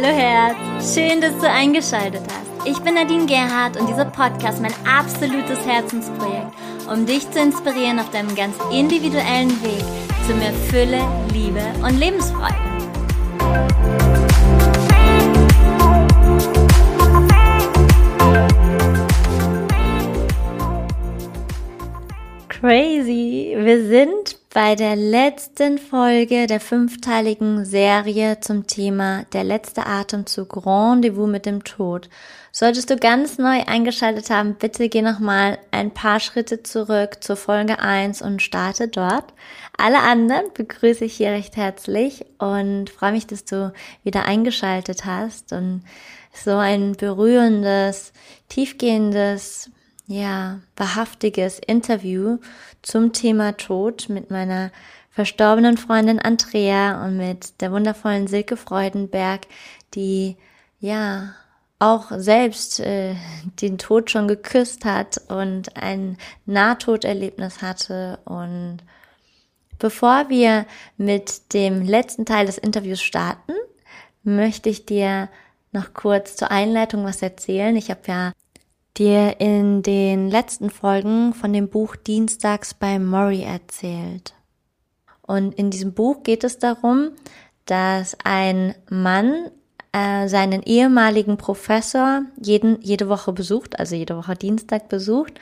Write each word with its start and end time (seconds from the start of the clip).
Hallo 0.00 0.14
Herz, 0.14 0.94
schön, 0.94 1.20
dass 1.20 1.36
du 1.38 1.50
eingeschaltet 1.50 2.22
hast. 2.28 2.68
Ich 2.68 2.78
bin 2.84 2.94
Nadine 2.94 3.26
Gerhardt 3.26 3.76
und 3.80 3.88
dieser 3.88 4.04
Podcast 4.04 4.62
mein 4.62 4.72
absolutes 4.86 5.66
Herzensprojekt, 5.66 6.52
um 6.88 7.04
dich 7.04 7.28
zu 7.32 7.40
inspirieren 7.40 7.98
auf 7.98 8.08
deinem 8.10 8.32
ganz 8.36 8.54
individuellen 8.72 9.60
Weg 9.60 9.82
zu 10.24 10.34
mehr 10.34 10.52
Fülle, 10.70 11.00
Liebe 11.32 11.64
und 11.82 11.98
Lebensfreude. 11.98 12.54
Crazy, 22.48 23.56
wir 23.58 23.84
sind 23.84 24.27
bei 24.58 24.74
der 24.74 24.96
letzten 24.96 25.78
Folge 25.78 26.48
der 26.48 26.58
fünfteiligen 26.58 27.64
Serie 27.64 28.40
zum 28.40 28.66
Thema 28.66 29.24
Der 29.32 29.44
letzte 29.44 29.86
Atemzug 29.86 30.66
Rendezvous 30.66 31.28
mit 31.28 31.46
dem 31.46 31.62
Tod. 31.62 32.10
Solltest 32.50 32.90
du 32.90 32.96
ganz 32.96 33.38
neu 33.38 33.62
eingeschaltet 33.68 34.30
haben, 34.30 34.56
bitte 34.56 34.88
geh 34.88 35.00
nochmal 35.00 35.60
ein 35.70 35.92
paar 35.94 36.18
Schritte 36.18 36.64
zurück 36.64 37.18
zur 37.22 37.36
Folge 37.36 37.78
1 37.78 38.20
und 38.20 38.42
starte 38.42 38.88
dort. 38.88 39.32
Alle 39.76 40.00
anderen 40.00 40.52
begrüße 40.54 41.04
ich 41.04 41.14
hier 41.14 41.30
recht 41.30 41.56
herzlich 41.56 42.26
und 42.38 42.90
freue 42.90 43.12
mich, 43.12 43.28
dass 43.28 43.44
du 43.44 43.72
wieder 44.02 44.24
eingeschaltet 44.24 45.04
hast 45.04 45.52
und 45.52 45.84
so 46.32 46.56
ein 46.56 46.96
berührendes, 46.96 48.12
tiefgehendes, 48.48 49.70
ja, 50.08 50.60
wahrhaftiges 50.76 51.58
Interview 51.58 52.38
zum 52.82 53.12
Thema 53.12 53.56
Tod 53.56 54.08
mit 54.08 54.30
meiner 54.30 54.72
verstorbenen 55.10 55.76
Freundin 55.76 56.18
Andrea 56.18 57.04
und 57.04 57.18
mit 57.18 57.60
der 57.60 57.72
wundervollen 57.72 58.26
Silke 58.26 58.56
Freudenberg, 58.56 59.46
die 59.94 60.36
ja 60.80 61.34
auch 61.78 62.10
selbst 62.16 62.80
äh, 62.80 63.16
den 63.60 63.76
Tod 63.76 64.10
schon 64.10 64.28
geküsst 64.28 64.86
hat 64.86 65.20
und 65.28 65.76
ein 65.76 66.16
Nahtoderlebnis 66.46 67.60
hatte. 67.60 68.18
Und 68.24 68.78
bevor 69.78 70.30
wir 70.30 70.64
mit 70.96 71.52
dem 71.52 71.82
letzten 71.82 72.24
Teil 72.24 72.46
des 72.46 72.56
Interviews 72.56 73.02
starten, 73.02 73.52
möchte 74.22 74.70
ich 74.70 74.86
dir 74.86 75.28
noch 75.70 75.92
kurz 75.92 76.34
zur 76.36 76.50
Einleitung 76.50 77.04
was 77.04 77.20
erzählen. 77.20 77.76
Ich 77.76 77.90
habe 77.90 78.00
ja 78.06 78.32
dir 78.96 79.40
in 79.40 79.82
den 79.82 80.30
letzten 80.30 80.70
Folgen 80.70 81.34
von 81.34 81.52
dem 81.52 81.68
Buch 81.68 81.96
Dienstags 81.96 82.74
bei 82.74 82.98
Murray 82.98 83.42
erzählt. 83.42 84.34
Und 85.22 85.54
in 85.54 85.70
diesem 85.70 85.92
Buch 85.92 86.22
geht 86.22 86.42
es 86.42 86.58
darum, 86.58 87.10
dass 87.66 88.16
ein 88.24 88.74
Mann 88.88 89.50
äh, 89.92 90.26
seinen 90.28 90.62
ehemaligen 90.62 91.36
Professor 91.36 92.22
jeden, 92.40 92.80
jede 92.80 93.08
Woche 93.08 93.32
besucht, 93.32 93.78
also 93.78 93.94
jede 93.94 94.16
Woche 94.16 94.34
Dienstag 94.34 94.88
besucht, 94.88 95.34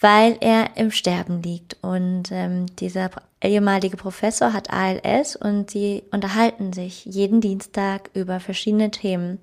weil 0.00 0.36
er 0.40 0.76
im 0.76 0.90
Sterben 0.90 1.42
liegt. 1.42 1.76
Und 1.82 2.30
ähm, 2.30 2.66
dieser 2.76 3.10
ehemalige 3.42 3.96
Professor 3.96 4.52
hat 4.52 4.70
ALS 4.70 5.36
und 5.36 5.70
sie 5.70 6.04
unterhalten 6.10 6.72
sich 6.72 7.04
jeden 7.04 7.40
Dienstag 7.40 8.10
über 8.14 8.40
verschiedene 8.40 8.90
Themen 8.90 9.38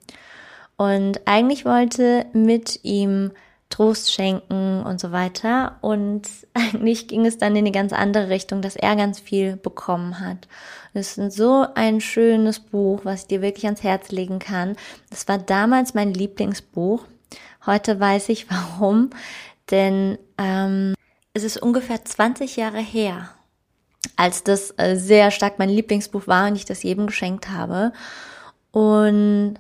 und 0.77 1.21
eigentlich 1.25 1.65
wollte 1.65 2.25
mit 2.33 2.79
ihm 2.83 3.31
Trost 3.73 4.13
schenken 4.13 4.83
und 4.83 4.99
so 4.99 5.11
weiter. 5.11 5.77
Und 5.81 6.27
eigentlich 6.53 7.07
ging 7.07 7.25
es 7.25 7.37
dann 7.37 7.55
in 7.55 7.65
eine 7.65 7.71
ganz 7.71 7.91
andere 7.91 8.29
Richtung, 8.29 8.61
dass 8.61 8.75
er 8.75 8.95
ganz 8.95 9.19
viel 9.19 9.55
bekommen 9.55 10.19
hat. 10.19 10.47
Es 10.93 11.17
ist 11.17 11.35
so 11.35 11.65
ein 11.73 11.99
schönes 12.01 12.59
Buch, 12.59 13.01
was 13.03 13.21
ich 13.21 13.27
dir 13.27 13.41
wirklich 13.41 13.65
ans 13.65 13.81
Herz 13.81 14.11
legen 14.11 14.37
kann. 14.37 14.75
Das 15.09 15.27
war 15.27 15.39
damals 15.39 15.95
mein 15.95 16.13
Lieblingsbuch. 16.13 17.05
Heute 17.65 17.99
weiß 17.99 18.29
ich 18.29 18.49
warum, 18.51 19.09
denn 19.71 20.19
ähm, 20.37 20.93
es 21.33 21.43
ist 21.43 21.57
ungefähr 21.57 22.05
20 22.05 22.57
Jahre 22.57 22.79
her, 22.79 23.29
als 24.15 24.43
das 24.43 24.71
äh, 24.77 24.95
sehr 24.95 25.31
stark 25.31 25.57
mein 25.57 25.69
Lieblingsbuch 25.69 26.27
war 26.27 26.47
und 26.47 26.55
ich 26.55 26.65
das 26.65 26.83
jedem 26.83 27.07
geschenkt 27.07 27.49
habe. 27.49 27.91
Und 28.71 29.55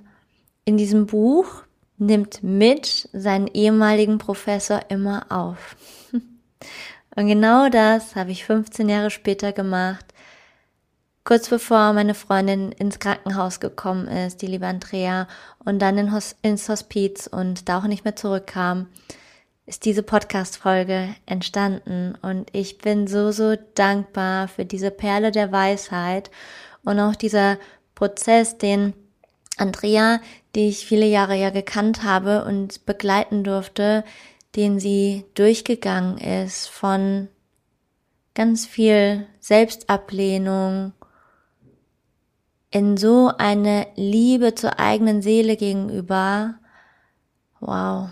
in 0.65 0.77
diesem 0.77 1.05
Buch 1.05 1.63
nimmt 1.97 2.43
Mitch 2.43 3.07
seinen 3.13 3.47
ehemaligen 3.47 4.17
Professor 4.17 4.81
immer 4.89 5.25
auf. 5.29 5.75
Und 7.15 7.27
genau 7.27 7.69
das 7.69 8.15
habe 8.15 8.31
ich 8.31 8.45
15 8.45 8.89
Jahre 8.89 9.11
später 9.11 9.51
gemacht. 9.51 10.05
Kurz 11.25 11.47
bevor 11.47 11.93
meine 11.93 12.15
Freundin 12.15 12.71
ins 12.73 12.99
Krankenhaus 12.99 13.59
gekommen 13.59 14.07
ist, 14.07 14.41
die 14.41 14.47
liebe 14.47 14.67
Andrea, 14.67 15.27
und 15.63 15.79
dann 15.79 15.97
in 15.97 16.13
Hos 16.13 16.35
ins 16.41 16.67
Hospiz 16.67 17.27
und 17.27 17.69
da 17.69 17.77
auch 17.77 17.85
nicht 17.85 18.03
mehr 18.03 18.17
zurückkam, 18.17 18.87
ist 19.65 19.85
diese 19.85 20.03
Podcast-Folge 20.03 21.15
entstanden. 21.25 22.15
Und 22.21 22.49
ich 22.51 22.79
bin 22.79 23.07
so, 23.07 23.31
so 23.31 23.55
dankbar 23.75 24.49
für 24.49 24.65
diese 24.65 24.91
Perle 24.91 25.31
der 25.31 25.51
Weisheit 25.53 26.29
und 26.83 26.99
auch 26.99 27.15
dieser 27.15 27.57
Prozess, 27.95 28.57
den 28.57 28.93
Andrea, 29.57 30.19
die 30.55 30.69
ich 30.69 30.85
viele 30.85 31.05
Jahre 31.05 31.35
ja 31.35 31.49
gekannt 31.49 32.03
habe 32.03 32.45
und 32.45 32.85
begleiten 32.85 33.43
durfte, 33.43 34.03
den 34.55 34.79
sie 34.79 35.25
durchgegangen 35.35 36.17
ist 36.17 36.67
von 36.67 37.27
ganz 38.35 38.65
viel 38.65 39.27
Selbstablehnung 39.39 40.93
in 42.71 42.97
so 42.97 43.31
eine 43.37 43.87
Liebe 43.95 44.55
zur 44.55 44.79
eigenen 44.79 45.21
Seele 45.21 45.57
gegenüber. 45.57 46.55
Wow. 47.59 48.09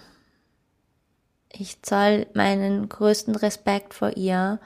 Ich 1.52 1.81
zoll 1.81 2.28
meinen 2.34 2.88
größten 2.88 3.35
Respekt 3.35 3.94
vor 3.94 4.16
ihr 4.16 4.59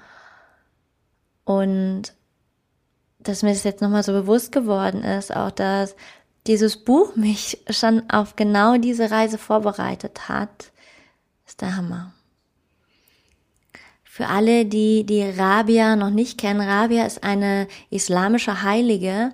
und 1.45 2.13
dass 3.19 3.41
mir 3.41 3.53
das 3.53 3.63
jetzt 3.63 3.81
nochmal 3.81 4.03
so 4.03 4.11
bewusst 4.11 4.51
geworden 4.51 5.03
ist, 5.03 5.35
auch 5.35 5.51
dass 5.51 5.95
dieses 6.47 6.77
Buch 6.77 7.15
mich 7.15 7.63
schon 7.69 8.09
auf 8.09 8.35
genau 8.35 8.77
diese 8.77 9.11
Reise 9.11 9.37
vorbereitet 9.37 10.29
hat, 10.29 10.71
ist 11.45 11.61
der 11.61 11.75
Hammer. 11.75 12.13
Für 14.03 14.27
alle, 14.27 14.65
die 14.65 15.05
die 15.05 15.23
Rabia 15.23 15.95
noch 15.95 16.09
nicht 16.09 16.39
kennen, 16.39 16.61
Rabia 16.61 17.05
ist 17.05 17.23
eine 17.23 17.67
islamische 17.89 18.63
Heilige 18.63 19.33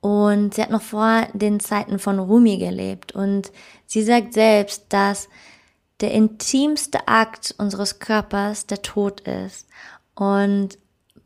und 0.00 0.54
sie 0.54 0.62
hat 0.62 0.70
noch 0.70 0.82
vor 0.82 1.28
den 1.34 1.60
Zeiten 1.60 1.98
von 1.98 2.18
Rumi 2.18 2.56
gelebt 2.56 3.12
und 3.12 3.52
sie 3.86 4.02
sagt 4.02 4.32
selbst, 4.32 4.86
dass 4.88 5.28
der 6.00 6.12
intimste 6.12 7.06
Akt 7.08 7.54
unseres 7.58 7.98
Körpers 7.98 8.66
der 8.66 8.82
Tod 8.82 9.20
ist 9.20 9.68
und 10.14 10.78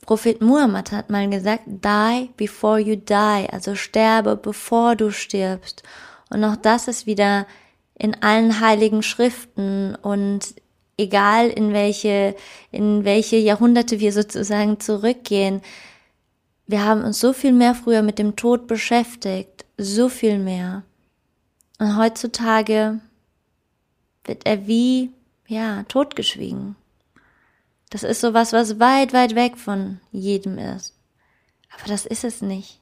Prophet 0.06 0.40
Muhammad 0.40 0.92
hat 0.92 1.10
mal 1.10 1.28
gesagt, 1.28 1.64
die 1.66 2.30
before 2.36 2.78
you 2.78 2.94
die, 2.94 3.48
also 3.50 3.74
sterbe 3.74 4.36
bevor 4.36 4.94
du 4.94 5.10
stirbst. 5.10 5.82
Und 6.30 6.44
auch 6.44 6.56
das 6.56 6.86
ist 6.86 7.06
wieder 7.06 7.46
in 7.98 8.22
allen 8.22 8.60
heiligen 8.60 9.02
Schriften 9.02 9.96
und 9.96 10.54
egal 10.96 11.48
in 11.48 11.72
welche, 11.72 12.36
in 12.70 13.04
welche 13.04 13.36
Jahrhunderte 13.36 14.00
wir 14.00 14.12
sozusagen 14.12 14.80
zurückgehen, 14.80 15.60
wir 16.68 16.84
haben 16.84 17.04
uns 17.04 17.20
so 17.20 17.32
viel 17.32 17.52
mehr 17.52 17.74
früher 17.74 18.02
mit 18.02 18.18
dem 18.18 18.36
Tod 18.36 18.66
beschäftigt, 18.66 19.64
so 19.76 20.08
viel 20.08 20.38
mehr. 20.38 20.82
Und 21.78 21.96
heutzutage 21.96 23.00
wird 24.24 24.46
er 24.46 24.66
wie, 24.66 25.10
ja, 25.46 25.84
totgeschwiegen. 25.84 26.76
Das 27.90 28.02
ist 28.02 28.20
sowas, 28.20 28.52
was 28.52 28.80
weit, 28.80 29.12
weit 29.12 29.34
weg 29.34 29.56
von 29.56 30.00
jedem 30.10 30.58
ist. 30.58 30.94
Aber 31.72 31.88
das 31.88 32.06
ist 32.06 32.24
es 32.24 32.42
nicht. 32.42 32.80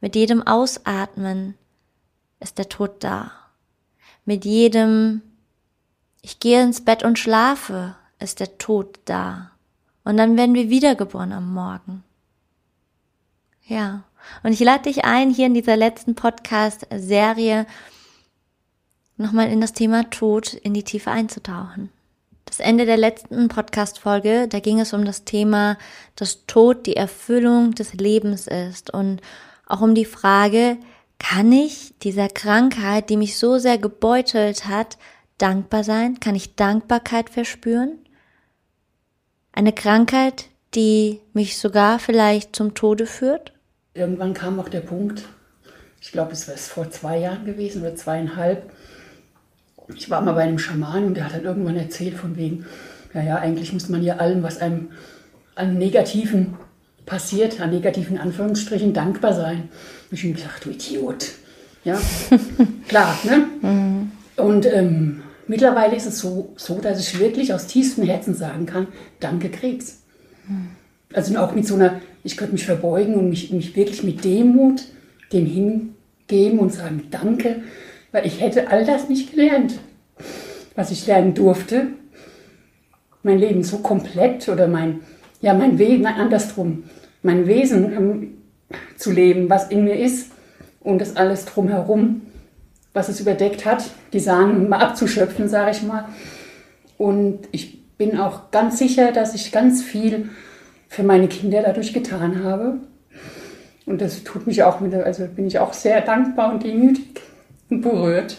Mit 0.00 0.16
jedem 0.16 0.42
Ausatmen 0.46 1.54
ist 2.40 2.58
der 2.58 2.68
Tod 2.68 3.02
da. 3.04 3.30
Mit 4.24 4.44
jedem 4.44 5.22
Ich 6.20 6.40
gehe 6.40 6.62
ins 6.62 6.84
Bett 6.84 7.04
und 7.04 7.18
schlafe 7.18 7.94
ist 8.18 8.40
der 8.40 8.58
Tod 8.58 8.98
da. 9.04 9.50
Und 10.04 10.16
dann 10.16 10.36
werden 10.36 10.54
wir 10.54 10.68
wiedergeboren 10.68 11.32
am 11.32 11.52
Morgen. 11.52 12.02
Ja. 13.66 14.04
Und 14.42 14.52
ich 14.52 14.60
lade 14.60 14.84
dich 14.84 15.04
ein, 15.04 15.30
hier 15.30 15.46
in 15.46 15.54
dieser 15.54 15.76
letzten 15.76 16.14
Podcast-Serie 16.14 17.66
nochmal 19.16 19.50
in 19.50 19.60
das 19.60 19.74
Thema 19.74 20.10
Tod 20.10 20.54
in 20.54 20.74
die 20.74 20.82
Tiefe 20.82 21.10
einzutauchen 21.10 21.90
das 22.44 22.60
Ende 22.60 22.86
der 22.86 22.96
letzten 22.96 23.48
Podcast-Folge, 23.48 24.48
da 24.48 24.60
ging 24.60 24.80
es 24.80 24.92
um 24.92 25.04
das 25.04 25.24
Thema, 25.24 25.78
dass 26.16 26.46
Tod 26.46 26.86
die 26.86 26.96
Erfüllung 26.96 27.72
des 27.72 27.94
Lebens 27.94 28.46
ist 28.46 28.92
und 28.92 29.20
auch 29.66 29.80
um 29.80 29.94
die 29.94 30.04
Frage, 30.04 30.76
kann 31.18 31.52
ich 31.52 31.94
dieser 32.02 32.28
Krankheit, 32.28 33.08
die 33.08 33.16
mich 33.16 33.38
so 33.38 33.58
sehr 33.58 33.78
gebeutelt 33.78 34.66
hat, 34.66 34.98
dankbar 35.38 35.84
sein? 35.84 36.20
Kann 36.20 36.34
ich 36.34 36.54
Dankbarkeit 36.54 37.30
verspüren? 37.30 37.98
Eine 39.52 39.72
Krankheit, 39.72 40.46
die 40.74 41.20
mich 41.32 41.58
sogar 41.58 41.98
vielleicht 41.98 42.54
zum 42.54 42.74
Tode 42.74 43.06
führt? 43.06 43.52
Irgendwann 43.94 44.34
kam 44.34 44.58
auch 44.60 44.68
der 44.68 44.80
Punkt, 44.80 45.24
ich 46.04 46.12
glaube, 46.12 46.32
es 46.32 46.46
war 46.48 46.56
vor 46.56 46.90
zwei 46.90 47.18
Jahren 47.18 47.46
gewesen 47.46 47.80
oder 47.80 47.96
zweieinhalb. 47.96 48.70
Ich 49.94 50.08
war 50.10 50.20
mal 50.22 50.32
bei 50.32 50.42
einem 50.42 50.58
Schaman 50.58 51.04
und 51.04 51.14
der 51.14 51.26
hat 51.26 51.34
dann 51.34 51.44
irgendwann 51.44 51.76
erzählt 51.76 52.14
von 52.14 52.36
wegen, 52.36 52.64
ja, 53.12 53.22
ja, 53.22 53.36
eigentlich 53.36 53.72
muss 53.72 53.88
man 53.88 54.02
ja 54.02 54.16
allem, 54.16 54.42
was 54.42 54.58
einem 54.58 54.88
an 55.54 55.78
Negativen 55.78 56.54
passiert, 57.06 57.60
an 57.60 57.70
negativen 57.70 58.18
Anführungsstrichen, 58.18 58.92
dankbar 58.92 59.34
sein. 59.34 59.68
Und 60.10 60.18
ich 60.18 60.24
habe 60.24 60.34
gedacht, 60.34 60.64
du 60.64 60.70
Idiot. 60.70 61.32
Ja, 61.84 62.00
klar, 62.88 63.18
ne? 63.24 63.46
Mhm. 63.60 64.12
Und 64.36 64.66
ähm, 64.66 65.22
mittlerweile 65.46 65.94
ist 65.94 66.06
es 66.06 66.18
so, 66.18 66.54
so, 66.56 66.80
dass 66.80 66.98
ich 66.98 67.18
wirklich 67.20 67.52
aus 67.52 67.66
tiefstem 67.66 68.04
Herzen 68.04 68.34
sagen 68.34 68.66
kann, 68.66 68.88
danke 69.20 69.50
Krebs. 69.50 70.02
Mhm. 70.48 70.70
Also 71.12 71.36
auch 71.38 71.54
mit 71.54 71.66
so 71.66 71.74
einer, 71.74 72.00
ich 72.24 72.36
könnte 72.36 72.54
mich 72.54 72.64
verbeugen 72.64 73.14
und 73.14 73.28
mich, 73.28 73.52
mich 73.52 73.76
wirklich 73.76 74.02
mit 74.02 74.24
Demut 74.24 74.82
dem 75.32 75.46
hingeben 75.46 76.58
und 76.58 76.72
sagen, 76.72 77.08
danke, 77.10 77.62
weil 78.14 78.26
ich 78.26 78.40
hätte 78.40 78.70
all 78.70 78.84
das 78.84 79.08
nicht 79.08 79.32
gelernt, 79.32 79.74
was 80.76 80.92
ich 80.92 81.04
lernen 81.04 81.34
durfte. 81.34 81.88
Mein 83.24 83.40
Leben 83.40 83.64
so 83.64 83.78
komplett 83.78 84.48
oder 84.48 84.68
mein, 84.68 85.00
ja, 85.40 85.52
mein 85.52 85.80
Wesen, 85.80 86.06
andersrum, 86.06 86.84
mein 87.22 87.48
Wesen 87.48 87.92
ähm, 87.92 88.38
zu 88.96 89.10
leben, 89.10 89.50
was 89.50 89.68
in 89.68 89.82
mir 89.82 89.98
ist 89.98 90.30
und 90.78 91.00
das 91.00 91.16
alles 91.16 91.44
drumherum, 91.44 92.22
was 92.92 93.08
es 93.08 93.18
überdeckt 93.18 93.66
hat, 93.66 93.82
die 94.12 94.20
Samen 94.20 94.68
mal 94.68 94.78
abzuschöpfen, 94.78 95.48
sage 95.48 95.72
ich 95.72 95.82
mal. 95.82 96.04
Und 96.96 97.48
ich 97.50 97.96
bin 97.96 98.16
auch 98.20 98.52
ganz 98.52 98.78
sicher, 98.78 99.10
dass 99.10 99.34
ich 99.34 99.50
ganz 99.50 99.82
viel 99.82 100.30
für 100.86 101.02
meine 101.02 101.26
Kinder 101.26 101.62
dadurch 101.62 101.92
getan 101.92 102.44
habe. 102.44 102.78
Und 103.86 104.00
das 104.00 104.22
tut 104.22 104.46
mich 104.46 104.62
auch, 104.62 104.78
mit, 104.78 104.94
also 104.94 105.26
bin 105.26 105.48
ich 105.48 105.58
auch 105.58 105.72
sehr 105.72 106.00
dankbar 106.00 106.52
und 106.52 106.62
demütig 106.62 107.24
berührt, 107.80 108.38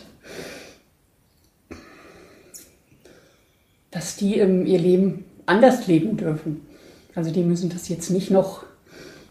dass 3.91 4.15
die 4.15 4.39
ähm, 4.39 4.65
ihr 4.65 4.79
Leben 4.79 5.25
anders 5.45 5.87
leben 5.87 6.17
dürfen. 6.17 6.65
Also 7.15 7.31
die 7.31 7.43
müssen 7.43 7.69
das 7.69 7.87
jetzt 7.87 8.09
nicht 8.09 8.29
noch 8.29 8.63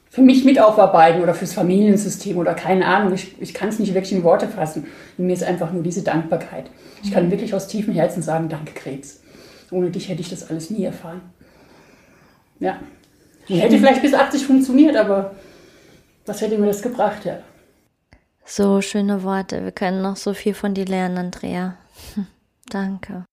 für 0.08 0.22
mich 0.22 0.44
mit 0.44 0.60
aufarbeiten 0.60 1.22
oder 1.22 1.34
fürs 1.34 1.54
Familiensystem 1.54 2.38
oder 2.38 2.54
keine 2.54 2.86
Ahnung. 2.86 3.12
Ich, 3.14 3.34
ich 3.40 3.52
kann 3.52 3.68
es 3.68 3.78
nicht 3.80 3.94
wirklich 3.94 4.12
in 4.12 4.22
Worte 4.22 4.48
fassen. 4.48 4.86
Und 5.18 5.26
mir 5.26 5.32
ist 5.32 5.42
einfach 5.42 5.72
nur 5.72 5.82
diese 5.82 6.02
Dankbarkeit. 6.02 6.70
Ich 7.02 7.10
kann 7.10 7.30
wirklich 7.30 7.52
aus 7.52 7.66
tiefem 7.66 7.92
Herzen 7.92 8.22
sagen, 8.22 8.48
danke 8.48 8.72
Krebs. 8.72 9.20
Ohne 9.70 9.90
dich 9.90 10.08
hätte 10.08 10.20
ich 10.20 10.30
das 10.30 10.48
alles 10.48 10.70
nie 10.70 10.84
erfahren. 10.84 11.20
Ja. 12.60 12.78
Hätte 13.46 13.78
vielleicht 13.78 14.02
bis 14.02 14.14
80 14.14 14.46
funktioniert, 14.46 14.96
aber 14.96 15.34
was 16.24 16.40
hätte 16.40 16.56
mir 16.58 16.66
das 16.66 16.80
gebracht, 16.80 17.24
ja. 17.24 17.40
So 18.44 18.82
schöne 18.82 19.22
Worte. 19.22 19.64
Wir 19.64 19.72
können 19.72 20.02
noch 20.02 20.16
so 20.16 20.34
viel 20.34 20.54
von 20.54 20.74
dir 20.74 20.84
lernen, 20.84 21.18
Andrea. 21.18 21.76
Danke. 22.68 23.24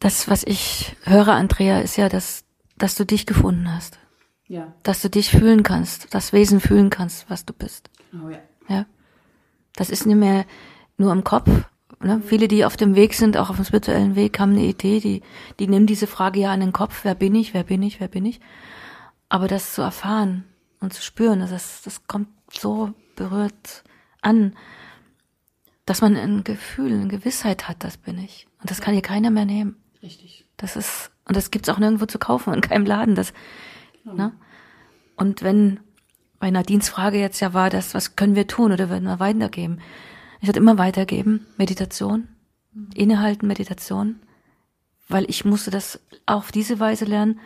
Das, 0.00 0.28
was 0.28 0.44
ich 0.44 0.96
höre, 1.04 1.28
Andrea, 1.28 1.80
ist 1.80 1.96
ja, 1.96 2.08
dass, 2.08 2.44
dass 2.76 2.94
du 2.94 3.06
dich 3.06 3.24
gefunden 3.26 3.72
hast. 3.72 3.98
Ja. 4.46 4.74
Dass 4.82 5.00
du 5.00 5.08
dich 5.08 5.30
fühlen 5.30 5.62
kannst, 5.62 6.12
das 6.14 6.32
Wesen 6.32 6.60
fühlen 6.60 6.90
kannst, 6.90 7.30
was 7.30 7.46
du 7.46 7.54
bist. 7.54 7.88
Oh 8.12 8.28
ja. 8.28 8.38
Ja. 8.68 8.86
Das 9.74 9.88
ist 9.88 10.04
nicht 10.04 10.16
mehr 10.16 10.44
nur 10.98 11.12
im 11.12 11.24
Kopf. 11.24 11.48
Ne? 12.00 12.20
Viele, 12.26 12.48
die 12.48 12.64
auf 12.66 12.76
dem 12.76 12.94
Weg 12.94 13.14
sind, 13.14 13.36
auch 13.38 13.48
auf 13.48 13.56
dem 13.56 13.64
spirituellen 13.64 14.14
Weg, 14.14 14.38
haben 14.38 14.52
eine 14.52 14.64
Idee, 14.64 15.00
die, 15.00 15.22
die 15.58 15.68
nehmen 15.68 15.86
diese 15.86 16.06
Frage 16.06 16.40
ja 16.40 16.52
an 16.52 16.60
den 16.60 16.72
Kopf, 16.72 17.04
wer 17.04 17.14
bin 17.14 17.34
ich, 17.34 17.54
wer 17.54 17.64
bin 17.64 17.82
ich, 17.82 18.00
wer 18.00 18.08
bin 18.08 18.26
ich. 18.26 18.40
Aber 19.30 19.48
das 19.48 19.72
zu 19.72 19.80
erfahren 19.80 20.44
und 20.80 20.92
zu 20.92 21.00
spüren, 21.00 21.40
das, 21.40 21.80
das 21.82 22.06
kommt 22.06 22.28
so 22.50 22.92
berührt 23.16 23.84
an, 24.22 24.54
dass 25.84 26.00
man 26.00 26.16
ein 26.16 26.44
Gefühl, 26.44 26.92
eine 26.92 27.08
Gewissheit 27.08 27.68
hat, 27.68 27.84
das 27.84 27.96
bin 27.96 28.18
ich. 28.18 28.46
Und 28.60 28.70
das 28.70 28.80
kann 28.80 28.94
hier 28.94 29.02
keiner 29.02 29.30
mehr 29.30 29.44
nehmen. 29.44 29.76
Richtig. 30.02 30.46
Das 30.56 30.76
ist, 30.76 31.10
und 31.26 31.36
das 31.36 31.50
gibt's 31.50 31.68
auch 31.68 31.78
nirgendwo 31.78 32.06
zu 32.06 32.18
kaufen, 32.18 32.54
in 32.54 32.60
keinem 32.60 32.86
Laden. 32.86 33.14
Das, 33.14 33.32
genau. 34.04 34.14
ne? 34.14 34.32
Und 35.16 35.42
wenn 35.42 35.80
bei 36.38 36.50
Nadines 36.50 36.88
Frage 36.88 37.18
jetzt 37.18 37.40
ja 37.40 37.54
war, 37.54 37.70
das, 37.70 37.94
was 37.94 38.16
können 38.16 38.34
wir 38.34 38.46
tun 38.46 38.72
oder 38.72 38.90
werden 38.90 39.04
wir 39.04 39.20
weitergeben? 39.20 39.80
Ich 40.40 40.48
würde 40.48 40.58
immer 40.58 40.78
weitergeben, 40.78 41.46
Meditation, 41.56 42.28
mhm. 42.72 42.90
innehalten, 42.94 43.46
Meditation, 43.46 44.20
weil 45.08 45.28
ich 45.28 45.44
musste 45.44 45.70
das 45.70 46.00
auf 46.26 46.50
diese 46.50 46.80
Weise 46.80 47.04
lernen, 47.04 47.38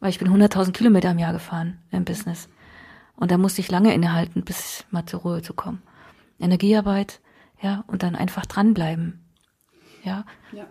weil 0.00 0.10
ich 0.10 0.18
bin 0.18 0.28
100.000 0.28 0.72
Kilometer 0.72 1.10
im 1.10 1.18
Jahr 1.18 1.32
gefahren 1.32 1.78
im 1.90 2.04
Business. 2.04 2.48
Und 3.14 3.30
da 3.30 3.38
musste 3.38 3.60
ich 3.60 3.70
lange 3.70 3.94
innehalten, 3.94 4.42
bis 4.42 4.84
mal 4.90 5.06
zur 5.06 5.20
Ruhe 5.20 5.42
zu 5.42 5.54
kommen. 5.54 5.82
Energiearbeit, 6.42 7.20
ja, 7.60 7.84
und 7.86 8.02
dann 8.02 8.16
einfach 8.16 8.44
dranbleiben. 8.44 9.24
Ja. 10.02 10.24
ja. 10.52 10.66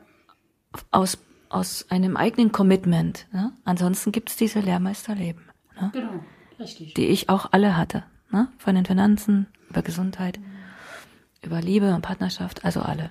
Aus, 0.91 1.17
aus 1.49 1.85
einem 1.89 2.17
eigenen 2.17 2.51
Commitment. 2.51 3.27
Ne? 3.31 3.53
Ansonsten 3.63 4.11
gibt's 4.11 4.35
diese 4.35 4.59
Lehrmeisterleben. 4.59 5.43
Ne? 5.79 5.89
Genau, 5.93 6.11
richtig. 6.59 6.93
Die 6.93 7.07
ich 7.07 7.29
auch 7.29 7.47
alle 7.51 7.77
hatte. 7.77 8.03
Ne? 8.29 8.49
Von 8.57 8.75
den 8.75 8.85
Finanzen, 8.85 9.47
über 9.69 9.81
Gesundheit, 9.81 10.39
mhm. 10.39 10.45
über 11.41 11.61
Liebe 11.61 11.93
und 11.93 12.01
Partnerschaft, 12.01 12.65
also 12.65 12.81
alle. 12.81 13.09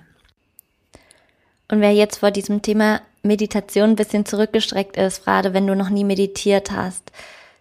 Und 1.69 1.79
wer 1.79 1.93
jetzt 1.93 2.17
vor 2.17 2.31
diesem 2.31 2.61
Thema 2.61 3.01
Meditation 3.23 3.91
ein 3.91 3.95
bisschen 3.95 4.25
zurückgestreckt 4.25 4.97
ist, 4.97 5.23
gerade 5.23 5.53
wenn 5.53 5.67
du 5.67 5.75
noch 5.75 5.89
nie 5.89 6.03
meditiert 6.03 6.71
hast. 6.71 7.11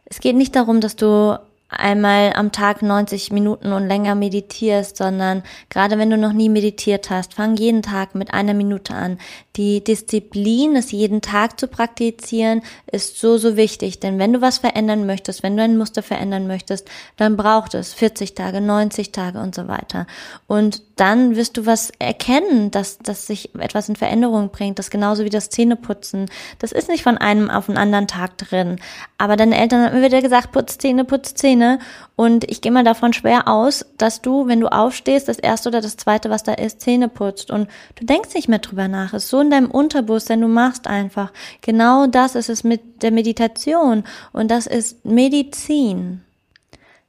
Es 0.05 0.20
geht 0.20 0.37
nicht 0.37 0.56
darum, 0.56 0.81
dass 0.81 0.97
du 0.97 1.38
einmal 1.70 2.32
am 2.34 2.52
Tag 2.52 2.82
90 2.82 3.32
Minuten 3.32 3.72
und 3.72 3.87
länger 3.87 4.14
meditierst, 4.14 4.96
sondern 4.96 5.43
gerade 5.69 5.99
wenn 5.99 6.11
du 6.11 6.17
noch 6.17 6.32
nie 6.32 6.49
meditiert 6.49 7.11
hast, 7.11 7.34
fang 7.34 7.56
jeden 7.56 7.82
Tag 7.82 8.14
mit 8.14 8.34
einer 8.34 8.55
Minute 8.55 8.94
an. 8.94 9.19
Die 9.56 9.82
Disziplin, 9.82 10.76
es 10.76 10.90
jeden 10.90 11.22
Tag 11.22 11.58
zu 11.61 11.69
praktizieren, 11.69 12.62
ist 12.90 13.19
so, 13.20 13.38
so 13.38 13.56
wichtig. 13.56 14.00
Denn 14.00 14.19
wenn 14.19 14.32
du 14.32 14.40
was 14.40 14.58
verändern 14.58 15.06
möchtest, 15.06 15.43
wenn 15.43 15.56
du 15.56 15.62
ein 15.62 15.78
Muster 15.78 16.02
verändern 16.02 16.46
möchtest, 16.46 16.88
dann 17.17 17.37
braucht 17.37 17.75
es 17.75 17.94
40 17.94 18.34
Tage, 18.34 18.61
90 18.61 19.12
Tage 19.12 19.38
und 19.38 19.55
so 19.55 19.69
weiter. 19.69 20.06
Und 20.46 20.82
dann 21.00 21.35
wirst 21.35 21.56
du 21.56 21.64
was 21.64 21.91
erkennen, 21.99 22.70
dass, 22.70 22.99
dass 22.99 23.26
sich 23.26 23.55
etwas 23.55 23.88
in 23.88 23.97
Veränderung 23.97 24.50
bringt. 24.50 24.79
Das 24.79 24.91
genauso 24.91 25.25
wie 25.25 25.31
das 25.31 25.49
Zähneputzen. 25.49 26.26
Das 26.58 26.73
ist 26.73 26.91
nicht 26.91 27.05
von 27.05 27.17
einem 27.17 27.49
auf 27.49 27.66
den 27.66 27.78
anderen 27.78 28.07
Tag 28.07 28.37
drin. 28.37 28.76
Aber 29.16 29.37
deine 29.37 29.57
Eltern 29.57 29.83
haben 29.83 29.99
mir 29.99 30.04
wieder 30.04 30.21
gesagt, 30.21 30.52
putz 30.52 30.76
Zähne, 30.76 31.07
putz 31.07 31.35
Zähne. 31.35 31.78
Und 32.16 32.50
ich 32.50 32.61
gehe 32.61 32.71
mal 32.71 32.85
davon 32.85 33.14
schwer 33.14 33.49
aus, 33.49 33.87
dass 33.97 34.21
du, 34.21 34.47
wenn 34.47 34.61
du 34.61 34.69
aufstehst, 34.69 35.28
das 35.28 35.38
erste 35.38 35.71
oder 35.71 35.80
das 35.80 35.97
zweite, 35.97 36.28
was 36.28 36.42
da 36.42 36.52
ist, 36.52 36.83
Zähne 36.83 37.09
putzt 37.09 37.50
und 37.50 37.71
du 37.95 38.04
denkst 38.04 38.35
nicht 38.35 38.49
mehr 38.49 38.59
drüber 38.59 38.87
nach. 38.87 39.14
Es 39.14 39.25
ist 39.25 39.30
so 39.30 39.40
in 39.40 39.49
deinem 39.49 39.71
Unterbewusstsein, 39.71 40.42
du 40.42 40.49
machst 40.49 40.87
einfach. 40.87 41.33
Genau 41.62 42.07
das 42.09 42.35
ist 42.35 42.50
es 42.50 42.62
mit 42.62 43.02
der 43.02 43.11
Meditation 43.11 44.04
und 44.33 44.50
das 44.50 44.66
ist 44.66 45.02
Medizin. 45.07 46.21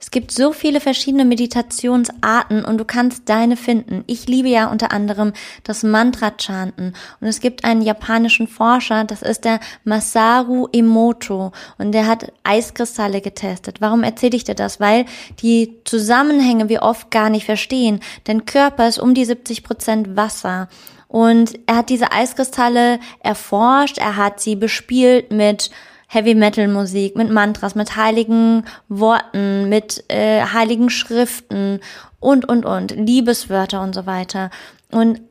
Es 0.01 0.10
gibt 0.10 0.31
so 0.31 0.51
viele 0.51 0.81
verschiedene 0.81 1.25
Meditationsarten 1.25 2.65
und 2.65 2.79
du 2.79 2.86
kannst 2.86 3.29
deine 3.29 3.55
finden. 3.55 4.03
Ich 4.08 4.27
liebe 4.27 4.50
ja 4.50 4.72
unter 4.72 4.91
anderem 4.91 5.31
das 5.63 5.84
Mantra-Chanten 5.84 6.93
und 7.22 7.27
es 7.27 7.39
gibt 7.39 7.63
einen 7.63 7.84
japanischen 7.84 8.48
Forscher, 8.48 9.03
das 9.03 9.22
ist 9.22 9.46
der 9.46 9.60
Masaru 9.84 10.67
Emoto 10.74 11.51
und 11.77 11.91
der 11.91 12.08
hat 12.08 12.34
Eiskristalle 12.43 13.22
getestet. 13.22 13.79
Warum 13.79 14.01
erzähle 14.01 14.36
ich 14.36 14.43
dir 14.43 14.55
das? 14.55 14.79
Weil 14.79 15.05
die 15.43 15.75
Zusammenhänge 15.86 16.67
wir 16.67 16.81
oft 16.81 17.12
gar 17.12 17.29
nicht 17.29 17.46
verstehen. 17.46 18.00
Dein 18.24 18.46
Körper 18.46 18.88
ist 18.88 18.98
um 18.98 19.13
die 19.13 19.25
70 19.25 19.63
Prozent 19.63 20.15
Wasser. 20.15 20.67
Und 21.08 21.60
er 21.67 21.75
hat 21.75 21.89
diese 21.89 22.12
Eiskristalle 22.12 23.00
erforscht, 23.20 24.00
er 24.00 24.15
hat 24.15 24.39
sie 24.39 24.55
bespielt 24.55 25.31
mit 25.31 25.70
Heavy 26.13 26.36
Metal 26.36 26.68
Musik, 26.68 27.15
mit 27.15 27.32
Mantras, 27.32 27.74
mit 27.74 27.96
heiligen 27.96 28.65
Worten, 28.89 29.70
mit 29.70 30.03
äh, 30.10 30.41
heiligen 30.41 30.89
Schriften 30.89 31.80
und, 32.20 32.50
und, 32.50 32.65
und, 32.65 32.91
Liebeswörter 32.91 33.82
und 33.82 33.96
so 33.96 34.06
weiter. 34.06 34.50
Und 34.91 35.22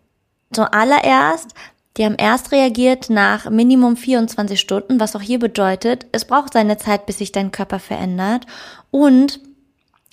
zuallererst, 0.55 1.51
die 1.99 2.07
haben 2.07 2.15
erst 2.15 2.51
reagiert 2.51 3.11
nach 3.11 3.51
Minimum 3.51 3.99
24 3.99 4.59
Stunden, 4.59 5.01
was 5.01 5.15
auch 5.15 5.21
hier 5.21 5.39
bedeutet, 5.39 6.07
es 6.13 6.25
braucht 6.25 6.55
seine 6.55 6.79
Zeit, 6.79 7.05
bis 7.05 7.19
sich 7.19 7.31
dein 7.31 7.53
Körper 7.53 7.79
verändert. 7.79 8.47
Und 8.91 9.39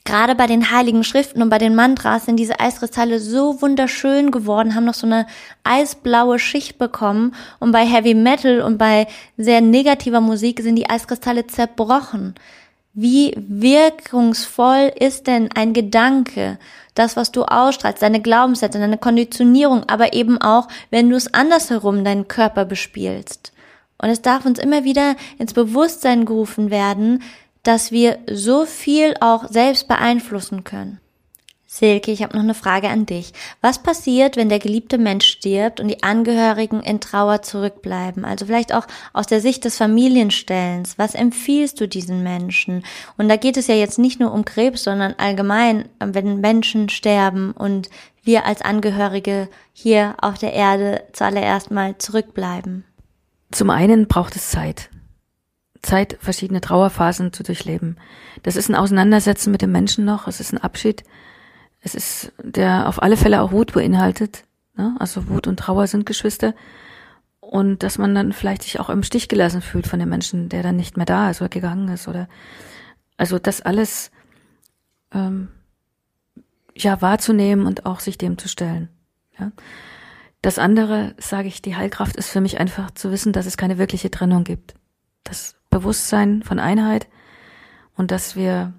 Gerade 0.08 0.36
bei 0.36 0.48
den 0.48 0.72
heiligen 0.72 1.04
Schriften 1.04 1.42
und 1.42 1.50
bei 1.50 1.58
den 1.58 1.76
Mantras 1.76 2.28
sind 2.28 2.38
diese 2.38 2.62
Eiskristalle 2.62 3.20
so 3.20 3.62
wunderschön 3.62 4.32
geworden, 4.32 4.74
haben 4.74 4.86
noch 4.86 4.94
so 4.94 5.06
eine 5.06 5.28
eisblaue 5.66 6.40
Schicht 6.40 6.78
bekommen 6.78 7.36
und 7.60 7.74
bei 7.74 7.86
Heavy 7.86 8.14
Metal 8.14 8.62
und 8.62 8.78
bei 8.78 9.08
sehr 9.36 9.60
negativer 9.60 10.22
Musik 10.22 10.62
sind 10.62 10.78
die 10.78 10.90
Eiskristalle 10.90 11.46
zerbrochen. 11.48 12.36
Wie 12.94 13.34
wirkungsvoll 13.36 14.94
ist 14.98 15.28
denn 15.28 15.50
ein 15.54 15.74
Gedanke, 15.74 16.58
das, 16.96 17.18
was 17.18 17.34
du 17.34 17.44
ausstrahlst, 17.44 18.02
deine 18.02 18.22
Glaubenssätze, 18.22 18.80
deine 18.80 18.98
Konditionierung, 18.98 19.84
aber 19.90 20.14
eben 20.14 20.42
auch, 20.42 20.70
wenn 20.90 21.10
du 21.10 21.18
es 21.18 21.34
andersherum 21.34 22.06
deinen 22.06 22.30
Körper 22.30 22.64
bespielst. 22.64 23.52
Und 24.02 24.08
es 24.08 24.22
darf 24.22 24.46
uns 24.46 24.58
immer 24.58 24.86
wieder 24.86 25.18
ins 25.38 25.54
Bewusstsein 25.54 26.24
gerufen 26.24 26.72
werden, 26.72 27.24
dass 27.64 27.92
wir 27.92 28.20
so 28.32 28.66
viel 28.66 29.16
auch 29.20 29.48
selbst 29.50 29.88
beeinflussen 29.88 30.64
können. 30.64 31.00
Silke, 31.70 32.12
ich 32.12 32.24
habe 32.24 32.34
noch 32.34 32.44
eine 32.44 32.54
Frage 32.54 32.88
an 32.88 33.06
dich. 33.06 33.34
Was 33.60 33.84
passiert, 33.84 34.38
wenn 34.38 34.48
der 34.48 34.60
geliebte 34.60 34.98
Mensch 34.98 35.28
stirbt 35.28 35.82
und 35.82 35.90
die 35.90 36.02
Angehörigen 36.02 36.82
in 36.82 37.02
Trauer 37.02 37.42
zurückbleiben? 37.42 38.24
Also 38.24 38.46
vielleicht 38.46 38.74
auch 38.74 38.88
aus 39.12 39.28
der 39.28 39.42
Sicht 39.42 39.66
des 39.66 39.76
Familienstellens. 39.76 40.98
Was 40.98 41.14
empfiehlst 41.14 41.80
du 41.82 41.88
diesen 41.88 42.24
Menschen? 42.24 42.86
Und 43.18 43.28
da 43.28 43.36
geht 43.36 43.58
es 43.58 43.68
ja 43.68 43.76
jetzt 43.76 44.00
nicht 44.00 44.20
nur 44.20 44.32
um 44.34 44.46
Krebs, 44.46 44.86
sondern 44.86 45.16
allgemein, 45.18 45.90
wenn 46.00 46.40
Menschen 46.40 46.88
sterben 46.88 47.52
und 47.52 47.90
wir 48.24 48.46
als 48.46 48.62
Angehörige 48.62 49.50
hier 49.74 50.16
auf 50.22 50.38
der 50.38 50.54
Erde 50.54 51.04
zuallererst 51.12 51.70
mal 51.70 51.98
zurückbleiben. 51.98 52.86
Zum 53.52 53.70
einen 53.70 54.08
braucht 54.08 54.38
es 54.38 54.50
Zeit. 54.50 54.90
Zeit, 55.82 56.18
verschiedene 56.20 56.62
Trauerphasen 56.62 57.34
zu 57.34 57.44
durchleben. 57.44 57.98
Das 58.44 58.56
ist 58.56 58.70
ein 58.70 58.76
Auseinandersetzen 58.76 59.52
mit 59.52 59.62
dem 59.62 59.72
Menschen 59.72 60.06
noch, 60.06 60.28
es 60.28 60.40
ist 60.40 60.54
ein 60.54 60.58
Abschied 60.58 61.04
es 61.82 61.96
ist, 61.96 62.34
der 62.44 62.88
auf 62.88 63.02
alle 63.02 63.18
Fälle 63.18 63.42
auch 63.42 63.52
Wut 63.52 63.74
beinhaltet. 63.74 64.44
Ne? 64.76 64.96
Also 65.00 65.30
Wut 65.30 65.48
und 65.48 65.58
Trauer 65.58 65.88
sind 65.88 66.06
Geschwister. 66.06 66.54
Und 67.40 67.84
dass 67.84 67.98
man 67.98 68.14
dann 68.14 68.34
vielleicht 68.34 68.64
sich 68.64 68.80
auch 68.80 68.90
im 68.90 69.04
Stich 69.04 69.30
gelassen 69.30 69.62
fühlt 69.62 69.88
von 69.88 70.00
dem 70.00 70.10
Menschen, 70.10 70.50
der 70.50 70.64
dann 70.64 70.76
nicht 70.76 70.98
mehr 70.98 71.06
da 71.06 71.30
ist 71.30 71.42
oder 71.42 71.50
gegangen 71.50 71.88
ist 71.90 72.08
oder 72.08 72.28
also 73.16 73.40
das 73.40 73.62
alles 73.62 74.12
ähm, 75.14 75.48
ja 76.76 77.02
wahrzunehmen 77.02 77.66
und 77.66 77.86
auch 77.86 78.02
sich 78.02 78.18
dem 78.18 78.38
zu 78.38 78.50
stellen. 78.50 78.90
Ja? 79.40 79.52
Das 80.42 80.60
andere, 80.60 81.16
sage 81.18 81.48
ich, 81.48 81.62
die 81.62 81.76
Heilkraft 81.76 82.16
ist 82.16 82.30
für 82.30 82.42
mich 82.42 82.60
einfach 82.60 82.92
zu 82.92 83.12
wissen, 83.12 83.32
dass 83.32 83.46
es 83.46 83.58
keine 83.58 83.78
wirkliche 83.78 84.12
Trennung 84.12 84.44
gibt. 84.44 84.76
Das 85.24 85.56
Bewusstsein 85.78 86.42
von 86.42 86.58
Einheit 86.60 87.08
und 87.96 88.10
dass 88.10 88.36
wir 88.36 88.74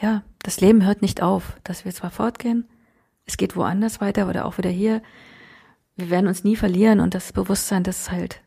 ja 0.00 0.22
das 0.42 0.60
Leben 0.60 0.84
hört 0.84 1.00
nicht 1.00 1.22
auf, 1.22 1.56
dass 1.64 1.86
wir 1.86 1.92
zwar 1.94 2.10
fortgehen, 2.10 2.68
es 3.24 3.38
geht 3.38 3.56
woanders 3.56 4.00
weiter 4.02 4.28
oder 4.28 4.44
auch 4.44 4.58
wieder 4.58 4.68
hier. 4.68 5.00
Wir 5.96 6.10
werden 6.10 6.26
uns 6.26 6.44
nie 6.44 6.56
verlieren 6.56 7.00
und 7.00 7.14
das 7.14 7.32
Bewusstsein, 7.32 7.82
das 7.82 8.00
ist 8.00 8.10
halt 8.10 8.42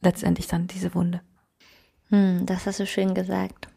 letztendlich 0.00 0.48
dann 0.48 0.66
diese 0.66 0.92
Wunde. 0.94 1.20
Hm, 2.10 2.46
das 2.46 2.66
hast 2.66 2.80
du 2.80 2.86
schön 2.86 3.14
gesagt. 3.14 3.68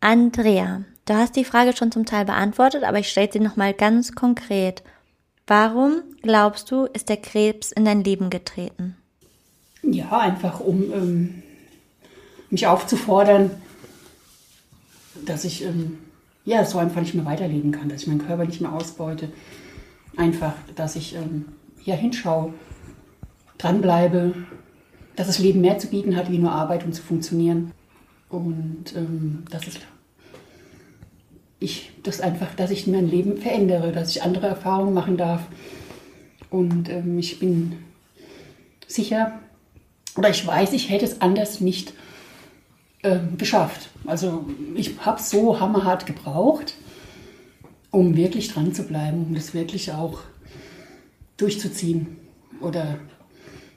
Andrea, 0.00 0.82
du 1.04 1.14
hast 1.14 1.36
die 1.36 1.44
Frage 1.44 1.76
schon 1.76 1.92
zum 1.92 2.04
Teil 2.04 2.24
beantwortet, 2.24 2.82
aber 2.82 2.98
ich 2.98 3.10
stelle 3.10 3.30
sie 3.32 3.38
nochmal 3.38 3.74
ganz 3.74 4.14
konkret. 4.16 4.82
Warum 5.46 6.02
glaubst 6.22 6.70
du, 6.70 6.86
ist 6.86 7.08
der 7.08 7.18
Krebs 7.18 7.70
in 7.70 7.84
dein 7.84 8.02
Leben 8.02 8.28
getreten? 8.28 8.96
Ja, 9.82 10.18
einfach 10.18 10.60
um 10.60 10.92
ähm, 10.92 11.42
mich 12.50 12.66
aufzufordern, 12.66 13.50
dass 15.24 15.44
ich 15.44 15.64
ähm, 15.64 15.98
ja, 16.44 16.64
so 16.64 16.78
einfach 16.78 17.00
nicht 17.00 17.14
mehr 17.14 17.24
weiterleben 17.24 17.72
kann, 17.72 17.88
dass 17.88 18.02
ich 18.02 18.08
meinen 18.08 18.26
Körper 18.26 18.44
nicht 18.44 18.60
mehr 18.60 18.72
ausbeute. 18.72 19.28
Einfach, 20.16 20.54
dass 20.74 20.96
ich 20.96 21.14
ähm, 21.14 21.46
ja, 21.84 21.94
hinschaue, 21.94 22.52
dranbleibe, 23.58 24.34
dass 25.16 25.26
das 25.26 25.38
Leben 25.38 25.60
mehr 25.60 25.78
zu 25.78 25.88
bieten 25.88 26.16
hat, 26.16 26.30
wie 26.30 26.38
nur 26.38 26.52
Arbeit, 26.52 26.84
um 26.84 26.92
zu 26.92 27.02
funktionieren. 27.02 27.72
Und 28.28 28.94
ähm, 28.96 29.44
dass 29.50 29.66
es 29.66 29.74
ich 31.60 31.92
das 32.02 32.20
einfach, 32.20 32.54
dass 32.54 32.70
ich 32.70 32.86
mein 32.86 33.08
Leben 33.08 33.36
verändere, 33.36 33.92
dass 33.92 34.10
ich 34.10 34.22
andere 34.22 34.46
Erfahrungen 34.46 34.94
machen 34.94 35.16
darf. 35.18 35.42
Und 36.48 36.88
ähm, 36.88 37.18
ich 37.18 37.38
bin 37.38 37.76
sicher, 38.86 39.38
oder 40.16 40.30
ich 40.30 40.44
weiß, 40.46 40.72
ich 40.72 40.88
hätte 40.88 41.04
es 41.04 41.20
anders 41.20 41.60
nicht 41.60 41.92
äh, 43.02 43.18
geschafft. 43.38 43.88
Also 44.06 44.44
ich 44.74 44.98
habe 45.00 45.20
es 45.20 45.30
so 45.30 45.58
hammerhart 45.58 46.06
gebraucht, 46.06 46.74
um 47.90 48.16
wirklich 48.16 48.52
dran 48.52 48.74
zu 48.74 48.84
bleiben, 48.84 49.26
um 49.28 49.34
das 49.34 49.54
wirklich 49.54 49.92
auch 49.92 50.20
durchzuziehen 51.36 52.18
oder 52.60 52.98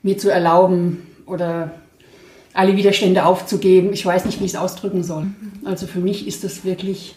mir 0.01 0.17
zu 0.17 0.29
erlauben 0.29 1.07
oder 1.25 1.71
alle 2.53 2.75
Widerstände 2.75 3.25
aufzugeben. 3.25 3.93
Ich 3.93 4.05
weiß 4.05 4.25
nicht, 4.25 4.39
wie 4.39 4.45
ich 4.45 4.53
es 4.53 4.59
ausdrücken 4.59 5.03
soll. 5.03 5.27
Also 5.65 5.87
für 5.87 5.99
mich 5.99 6.27
ist 6.27 6.43
das 6.43 6.65
wirklich 6.65 7.15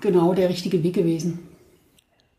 genau 0.00 0.34
der 0.34 0.48
richtige 0.48 0.82
Weg 0.82 0.94
gewesen. 0.94 1.38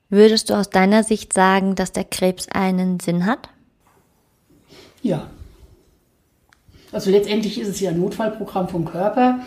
Würdest 0.09 0.49
du 0.49 0.55
aus 0.55 0.69
deiner 0.69 1.03
Sicht 1.03 1.33
sagen, 1.33 1.75
dass 1.75 1.91
der 1.91 2.03
Krebs 2.03 2.47
einen 2.49 2.99
Sinn 2.99 3.25
hat? 3.25 3.49
Ja, 5.01 5.29
also 6.91 7.11
letztendlich 7.11 7.59
ist 7.59 7.67
es 7.67 7.79
ja 7.79 7.91
ein 7.91 7.99
Notfallprogramm 7.99 8.67
vom 8.67 8.85
Körper, 8.85 9.39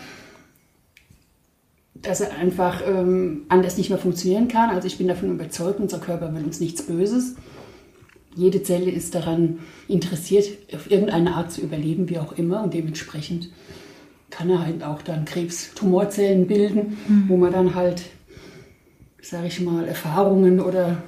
dass 1.95 2.21
er 2.21 2.37
einfach 2.37 2.83
ähm, 2.87 3.43
anders 3.49 3.79
nicht 3.79 3.91
mehr 3.91 3.99
funktionieren 3.99 4.49
kann. 4.49 4.71
Also 4.71 4.87
ich 4.87 4.99
bin 4.99 5.09
davon 5.09 5.33
überzeugt, 5.33 5.81
unser 5.81 5.99
Körper 5.99 6.35
will 6.35 6.45
uns 6.45 6.61
nichts 6.61 6.83
Böses. 6.83 7.37
Jede 8.35 8.63
Zelle 8.63 8.91
ist 8.91 9.15
daran 9.15 9.61
interessiert, 9.89 10.49
auf 10.75 10.91
irgendeine 10.91 11.35
Art 11.35 11.53
zu 11.53 11.61
überleben, 11.61 12.09
wie 12.09 12.19
auch 12.19 12.33
immer. 12.33 12.63
Und 12.63 12.75
dementsprechend 12.75 13.51
kann 14.31 14.49
er 14.51 14.65
halt 14.65 14.83
auch 14.83 15.03
dann 15.03 15.25
Krebstumorzellen 15.27 16.47
bilden, 16.47 16.97
mhm. 17.07 17.25
wo 17.29 17.37
man 17.37 17.53
dann 17.53 17.75
halt, 17.75 18.03
sage 19.21 19.49
ich 19.49 19.61
mal, 19.61 19.87
Erfahrungen 19.87 20.61
oder 20.61 21.03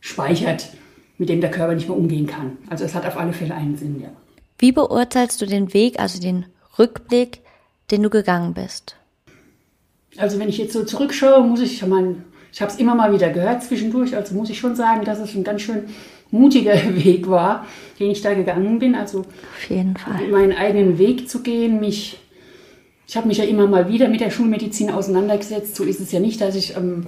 speichert, 0.00 0.68
mit 1.18 1.28
denen 1.28 1.40
der 1.40 1.50
Körper 1.50 1.74
nicht 1.74 1.88
mehr 1.88 1.96
umgehen 1.96 2.26
kann. 2.26 2.58
Also 2.68 2.84
es 2.84 2.94
hat 2.94 3.06
auf 3.06 3.16
alle 3.16 3.32
Fälle 3.32 3.54
einen 3.54 3.76
Sinn, 3.76 4.00
ja. 4.00 4.10
Wie 4.58 4.72
beurteilst 4.72 5.40
du 5.40 5.46
den 5.46 5.74
Weg, 5.74 5.98
also 6.00 6.20
den 6.20 6.46
Rückblick, 6.78 7.40
den 7.90 8.02
du 8.02 8.10
gegangen 8.10 8.54
bist? 8.54 8.96
Also 10.16 10.38
wenn 10.38 10.48
ich 10.48 10.58
jetzt 10.58 10.72
so 10.72 10.84
zurückschaue, 10.84 11.42
muss 11.44 11.60
ich 11.60 11.78
schon 11.78 11.90
mal, 11.90 12.16
ich 12.52 12.62
habe 12.62 12.72
es 12.72 12.78
immer 12.78 12.94
mal 12.94 13.12
wieder 13.12 13.30
gehört 13.30 13.62
zwischendurch, 13.62 14.16
also 14.16 14.34
muss 14.34 14.50
ich 14.50 14.58
schon 14.58 14.74
sagen, 14.74 15.04
dass 15.04 15.18
es 15.18 15.34
ein 15.34 15.44
ganz 15.44 15.62
schön 15.62 15.84
mutiger 16.30 16.74
Weg 17.04 17.28
war, 17.28 17.66
den 18.00 18.10
ich 18.10 18.22
da 18.22 18.34
gegangen 18.34 18.78
bin. 18.78 18.94
Also 18.94 19.20
auf 19.20 19.70
jeden 19.70 19.96
Fall 19.96 20.28
meinen 20.28 20.56
eigenen 20.56 20.98
Weg 20.98 21.28
zu 21.28 21.42
gehen, 21.42 21.80
mich 21.80 22.18
ich 23.08 23.16
habe 23.16 23.28
mich 23.28 23.38
ja 23.38 23.44
immer 23.44 23.66
mal 23.66 23.88
wieder 23.88 24.08
mit 24.08 24.20
der 24.20 24.30
Schulmedizin 24.30 24.90
auseinandergesetzt. 24.90 25.76
So 25.76 25.84
ist 25.84 26.00
es 26.00 26.10
ja 26.10 26.18
nicht, 26.18 26.40
dass 26.40 26.56
ich 26.56 26.76
ähm, 26.76 27.06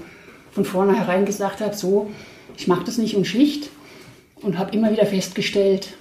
von 0.52 0.64
vornherein 0.64 1.24
gesagt 1.24 1.60
habe, 1.60 1.74
so, 1.74 2.10
ich 2.56 2.68
mache 2.68 2.84
das 2.84 2.98
nicht 2.98 3.16
und 3.16 3.26
schlicht. 3.26 3.70
Und 4.40 4.56
habe 4.56 4.72
immer 4.72 4.92
wieder 4.92 5.04
festgestellt, 5.04 5.94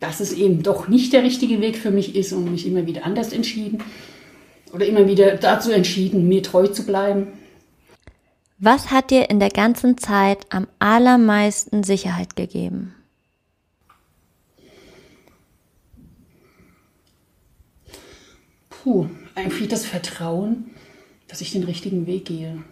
dass 0.00 0.20
es 0.20 0.32
eben 0.32 0.62
doch 0.62 0.88
nicht 0.88 1.12
der 1.12 1.22
richtige 1.22 1.60
Weg 1.60 1.76
für 1.76 1.90
mich 1.90 2.16
ist 2.16 2.32
und 2.32 2.50
mich 2.50 2.66
immer 2.66 2.86
wieder 2.86 3.04
anders 3.04 3.32
entschieden 3.32 3.82
oder 4.72 4.86
immer 4.86 5.06
wieder 5.06 5.36
dazu 5.36 5.70
entschieden, 5.70 6.26
mir 6.26 6.42
treu 6.42 6.66
zu 6.66 6.84
bleiben. 6.84 7.28
Was 8.58 8.90
hat 8.90 9.10
dir 9.10 9.30
in 9.30 9.40
der 9.40 9.50
ganzen 9.50 9.98
Zeit 9.98 10.46
am 10.50 10.66
allermeisten 10.78 11.82
Sicherheit 11.82 12.36
gegeben? 12.36 12.94
Puh, 18.68 19.06
eigentlich 19.34 19.68
das 19.68 19.84
Vertrauen, 19.84 20.70
dass 21.28 21.40
ich 21.40 21.52
den 21.52 21.64
richtigen 21.64 22.06
Weg 22.06 22.24
gehe. 22.24 22.62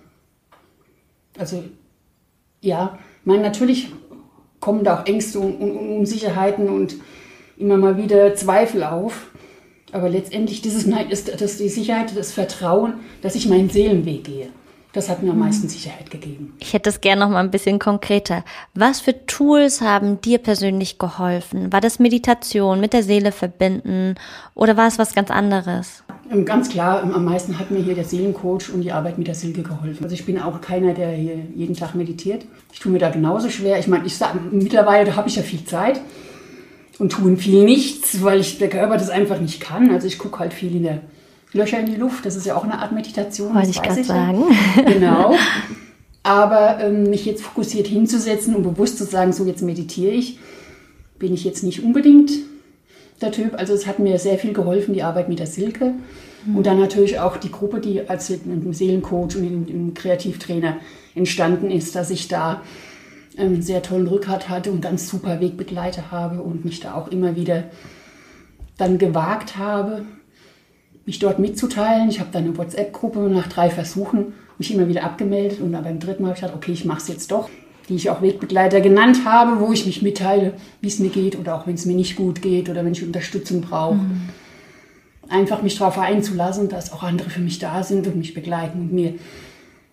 Also 1.38 1.64
ja, 2.60 2.98
mein 3.24 3.42
natürlich 3.42 3.88
kommen 4.60 4.84
da 4.84 5.00
auch 5.00 5.06
Ängste 5.06 5.38
und, 5.38 5.56
und 5.56 5.76
Unsicherheiten 5.76 6.68
und 6.68 6.96
immer 7.58 7.76
mal 7.76 7.96
wieder 7.96 8.34
Zweifel 8.34 8.84
auf. 8.84 9.26
Aber 9.92 10.08
letztendlich 10.08 10.60
dieses 10.60 10.86
Nein 10.86 11.08
ist 11.10 11.40
das 11.40 11.56
die 11.56 11.68
Sicherheit, 11.68 12.16
das 12.16 12.32
Vertrauen, 12.32 12.94
dass 13.22 13.34
ich 13.34 13.48
meinen 13.48 13.70
Seelenweg 13.70 14.24
gehe. 14.24 14.48
Das 14.92 15.08
hat 15.08 15.22
mir 15.22 15.30
am 15.30 15.36
mhm. 15.36 15.44
meisten 15.44 15.68
Sicherheit 15.68 16.10
gegeben. 16.10 16.54
Ich 16.58 16.72
hätte 16.72 16.88
es 16.90 17.00
gerne 17.00 17.20
noch 17.20 17.30
mal 17.30 17.40
ein 17.40 17.50
bisschen 17.50 17.78
konkreter. 17.78 18.42
Was 18.74 19.00
für 19.00 19.26
Tools 19.26 19.80
haben 19.80 20.20
dir 20.20 20.38
persönlich 20.38 20.98
geholfen? 20.98 21.72
War 21.72 21.80
das 21.80 21.98
Meditation 21.98 22.80
mit 22.80 22.92
der 22.94 23.02
Seele 23.02 23.32
verbinden 23.32 24.14
oder 24.54 24.76
war 24.76 24.88
es 24.88 24.98
was 24.98 25.14
ganz 25.14 25.30
anderes? 25.30 26.04
Ähm, 26.30 26.44
ganz 26.44 26.68
klar, 26.70 27.02
am 27.02 27.24
meisten 27.24 27.58
hat 27.58 27.70
mir 27.70 27.80
hier 27.80 27.94
der 27.94 28.04
Seelencoach 28.04 28.72
und 28.72 28.80
die 28.80 28.92
Arbeit 28.92 29.18
mit 29.18 29.28
der 29.28 29.34
Silke 29.34 29.62
geholfen. 29.62 30.04
Also 30.04 30.14
ich 30.14 30.24
bin 30.24 30.40
auch 30.40 30.60
keiner, 30.60 30.94
der 30.94 31.10
hier 31.10 31.36
jeden 31.54 31.76
Tag 31.76 31.94
meditiert. 31.94 32.44
Ich 32.72 32.80
tue 32.80 32.90
mir 32.90 32.98
da 32.98 33.10
genauso 33.10 33.50
schwer. 33.50 33.78
Ich 33.78 33.88
meine, 33.88 34.06
ich 34.06 34.16
sage, 34.16 34.38
mittlerweile 34.50 35.16
habe 35.16 35.28
ich 35.28 35.36
ja 35.36 35.42
viel 35.42 35.64
Zeit 35.64 36.00
und 36.98 37.12
tun 37.12 37.36
viel 37.36 37.64
nichts, 37.64 38.22
weil 38.22 38.40
ich, 38.40 38.58
der 38.58 38.68
Körper 38.68 38.96
das 38.96 39.10
einfach 39.10 39.40
nicht 39.40 39.60
kann. 39.60 39.90
Also 39.90 40.06
ich 40.06 40.18
gucke 40.18 40.38
halt 40.40 40.52
viel 40.52 40.74
in 40.74 40.82
der 40.82 41.00
Löcher 41.52 41.78
in 41.78 41.86
die 41.86 41.96
Luft. 41.96 42.26
Das 42.26 42.36
ist 42.36 42.46
ja 42.46 42.56
auch 42.56 42.64
eine 42.64 42.78
Art 42.78 42.92
Meditation. 42.92 43.54
Wollte 43.54 43.70
ich 43.70 43.82
gerade 43.82 44.04
sagen. 44.04 44.44
Genau. 44.86 45.34
Aber 46.24 46.80
ähm, 46.80 47.04
mich 47.04 47.24
jetzt 47.24 47.42
fokussiert 47.42 47.86
hinzusetzen 47.86 48.54
und 48.54 48.62
bewusst 48.62 48.98
zu 48.98 49.04
sagen, 49.04 49.32
so 49.32 49.46
jetzt 49.46 49.62
meditiere 49.62 50.12
ich, 50.12 50.38
bin 51.18 51.32
ich 51.32 51.44
jetzt 51.44 51.62
nicht 51.62 51.82
unbedingt 51.82 52.32
der 53.22 53.32
Typ. 53.32 53.54
Also 53.54 53.72
es 53.72 53.86
hat 53.86 53.98
mir 53.98 54.18
sehr 54.18 54.38
viel 54.38 54.52
geholfen, 54.52 54.92
die 54.92 55.02
Arbeit 55.02 55.28
mit 55.28 55.38
der 55.38 55.46
Silke. 55.46 55.94
Mhm. 56.44 56.56
Und 56.56 56.66
dann 56.66 56.78
natürlich 56.78 57.18
auch 57.18 57.36
die 57.36 57.50
Gruppe, 57.50 57.80
die 57.80 58.08
als 58.08 58.30
mit 58.30 58.76
Seelencoach 58.76 59.36
und 59.36 59.66
dem 59.68 59.94
Kreativtrainer 59.94 60.76
entstanden 61.14 61.70
ist, 61.70 61.94
dass 61.94 62.10
ich 62.10 62.28
da 62.28 62.62
einen 63.38 63.62
sehr 63.62 63.82
tollen 63.82 64.06
Rückhalt 64.06 64.48
hatte 64.48 64.70
und 64.70 64.80
ganz 64.80 65.08
super 65.08 65.40
Wegbegleiter 65.40 66.10
habe 66.10 66.42
und 66.42 66.64
mich 66.64 66.80
da 66.80 66.94
auch 66.94 67.08
immer 67.08 67.36
wieder 67.36 67.64
dann 68.76 68.98
gewagt 68.98 69.56
habe, 69.56 70.04
mich 71.04 71.18
dort 71.18 71.38
mitzuteilen. 71.38 72.08
Ich 72.08 72.20
habe 72.20 72.30
dann 72.32 72.44
eine 72.44 72.56
WhatsApp-Gruppe 72.56 73.20
nach 73.20 73.48
drei 73.48 73.70
Versuchen 73.70 74.34
mich 74.58 74.74
immer 74.74 74.88
wieder 74.88 75.04
abgemeldet 75.04 75.60
und 75.60 75.72
dann 75.72 75.84
beim 75.84 76.00
dritten 76.00 76.22
Mal 76.22 76.30
habe 76.30 76.36
ich 76.36 76.42
gedacht, 76.42 76.56
okay, 76.56 76.72
ich 76.72 76.84
mache 76.84 76.98
es 76.98 77.08
jetzt 77.08 77.30
doch. 77.30 77.48
Die 77.88 77.94
ich 77.94 78.10
auch 78.10 78.20
Wegbegleiter 78.20 78.80
genannt 78.82 79.24
habe, 79.24 79.60
wo 79.60 79.72
ich 79.72 79.86
mich 79.86 80.02
mitteile, 80.02 80.52
wie 80.82 80.88
es 80.88 80.98
mir 80.98 81.08
geht 81.08 81.38
oder 81.38 81.54
auch 81.54 81.66
wenn 81.66 81.74
es 81.74 81.86
mir 81.86 81.94
nicht 81.94 82.16
gut 82.16 82.42
geht 82.42 82.68
oder 82.68 82.84
wenn 82.84 82.92
ich 82.92 83.02
Unterstützung 83.02 83.62
brauche. 83.62 83.94
Mhm. 83.94 84.28
Einfach 85.30 85.62
mich 85.62 85.78
darauf 85.78 85.98
einzulassen, 85.98 86.68
dass 86.68 86.92
auch 86.92 87.02
andere 87.02 87.30
für 87.30 87.40
mich 87.40 87.58
da 87.58 87.82
sind 87.82 88.06
und 88.06 88.16
mich 88.16 88.34
begleiten 88.34 88.80
und 88.80 88.92
mir 88.92 89.14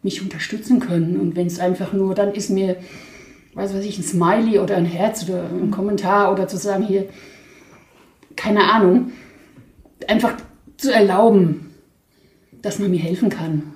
mich 0.01 0.21
unterstützen 0.21 0.79
können. 0.79 1.19
Und 1.19 1.35
wenn 1.35 1.47
es 1.47 1.59
einfach 1.59 1.93
nur, 1.93 2.15
dann 2.15 2.33
ist 2.33 2.49
mir, 2.49 2.75
weiß 3.55 3.74
was 3.74 3.83
ich, 3.83 3.97
ein 3.97 4.03
Smiley 4.03 4.59
oder 4.59 4.75
ein 4.77 4.85
Herz 4.85 5.27
oder 5.27 5.43
ein 5.43 5.71
Kommentar 5.71 6.31
oder 6.31 6.47
zu 6.47 6.57
sagen, 6.57 6.85
hier, 6.85 7.07
keine 8.35 8.71
Ahnung, 8.71 9.12
einfach 10.07 10.33
zu 10.77 10.93
erlauben, 10.93 11.74
dass 12.62 12.79
man 12.79 12.91
mir 12.91 13.00
helfen 13.00 13.29
kann. 13.29 13.71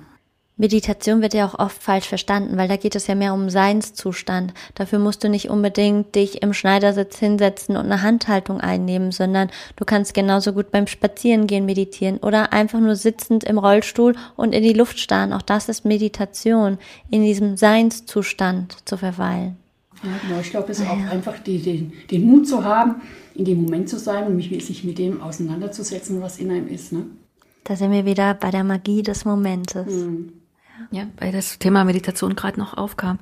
Meditation 0.60 1.22
wird 1.22 1.32
ja 1.32 1.46
auch 1.46 1.58
oft 1.58 1.82
falsch 1.82 2.06
verstanden, 2.06 2.58
weil 2.58 2.68
da 2.68 2.76
geht 2.76 2.94
es 2.94 3.06
ja 3.06 3.14
mehr 3.14 3.32
um 3.32 3.48
Seinszustand. 3.48 4.52
Dafür 4.74 4.98
musst 4.98 5.24
du 5.24 5.30
nicht 5.30 5.48
unbedingt 5.48 6.14
dich 6.14 6.42
im 6.42 6.52
Schneidersitz 6.52 7.18
hinsetzen 7.18 7.78
und 7.78 7.86
eine 7.86 8.02
Handhaltung 8.02 8.60
einnehmen, 8.60 9.10
sondern 9.10 9.48
du 9.76 9.86
kannst 9.86 10.12
genauso 10.12 10.52
gut 10.52 10.70
beim 10.70 10.86
Spazierengehen 10.86 11.64
meditieren 11.64 12.18
oder 12.18 12.52
einfach 12.52 12.78
nur 12.78 12.94
sitzend 12.94 13.42
im 13.44 13.56
Rollstuhl 13.56 14.14
und 14.36 14.54
in 14.54 14.62
die 14.62 14.74
Luft 14.74 14.98
starren. 14.98 15.32
Auch 15.32 15.40
das 15.40 15.70
ist 15.70 15.86
Meditation, 15.86 16.76
in 17.08 17.22
diesem 17.22 17.56
Seinszustand 17.56 18.86
zu 18.86 18.98
verweilen. 18.98 19.56
Ja, 20.02 20.10
genau. 20.26 20.40
Ich 20.40 20.50
glaube, 20.50 20.72
es 20.72 20.80
ist 20.80 20.88
auch 20.88 20.98
ja. 20.98 21.10
einfach 21.10 21.38
die, 21.38 21.58
den, 21.58 21.92
den 22.10 22.24
Mut 22.24 22.48
zu 22.48 22.64
haben, 22.64 23.02
in 23.34 23.44
dem 23.44 23.62
Moment 23.62 23.88
zu 23.88 23.98
sein 23.98 24.26
und 24.26 24.36
mich, 24.36 24.48
sich 24.64 24.84
mit 24.84 24.98
dem 24.98 25.20
auseinanderzusetzen, 25.20 26.20
was 26.20 26.38
in 26.38 26.50
einem 26.50 26.68
ist. 26.68 26.92
Ne? 26.92 27.06
Da 27.64 27.76
sind 27.76 27.92
wir 27.92 28.06
wieder 28.06 28.34
bei 28.34 28.50
der 28.50 28.64
Magie 28.64 29.02
des 29.02 29.24
Momentes. 29.24 29.92
Mhm. 29.92 30.32
Ja, 30.90 31.06
weil 31.18 31.32
das 31.32 31.58
Thema 31.58 31.84
Meditation 31.84 32.34
gerade 32.34 32.58
noch 32.58 32.76
aufkam. 32.76 33.18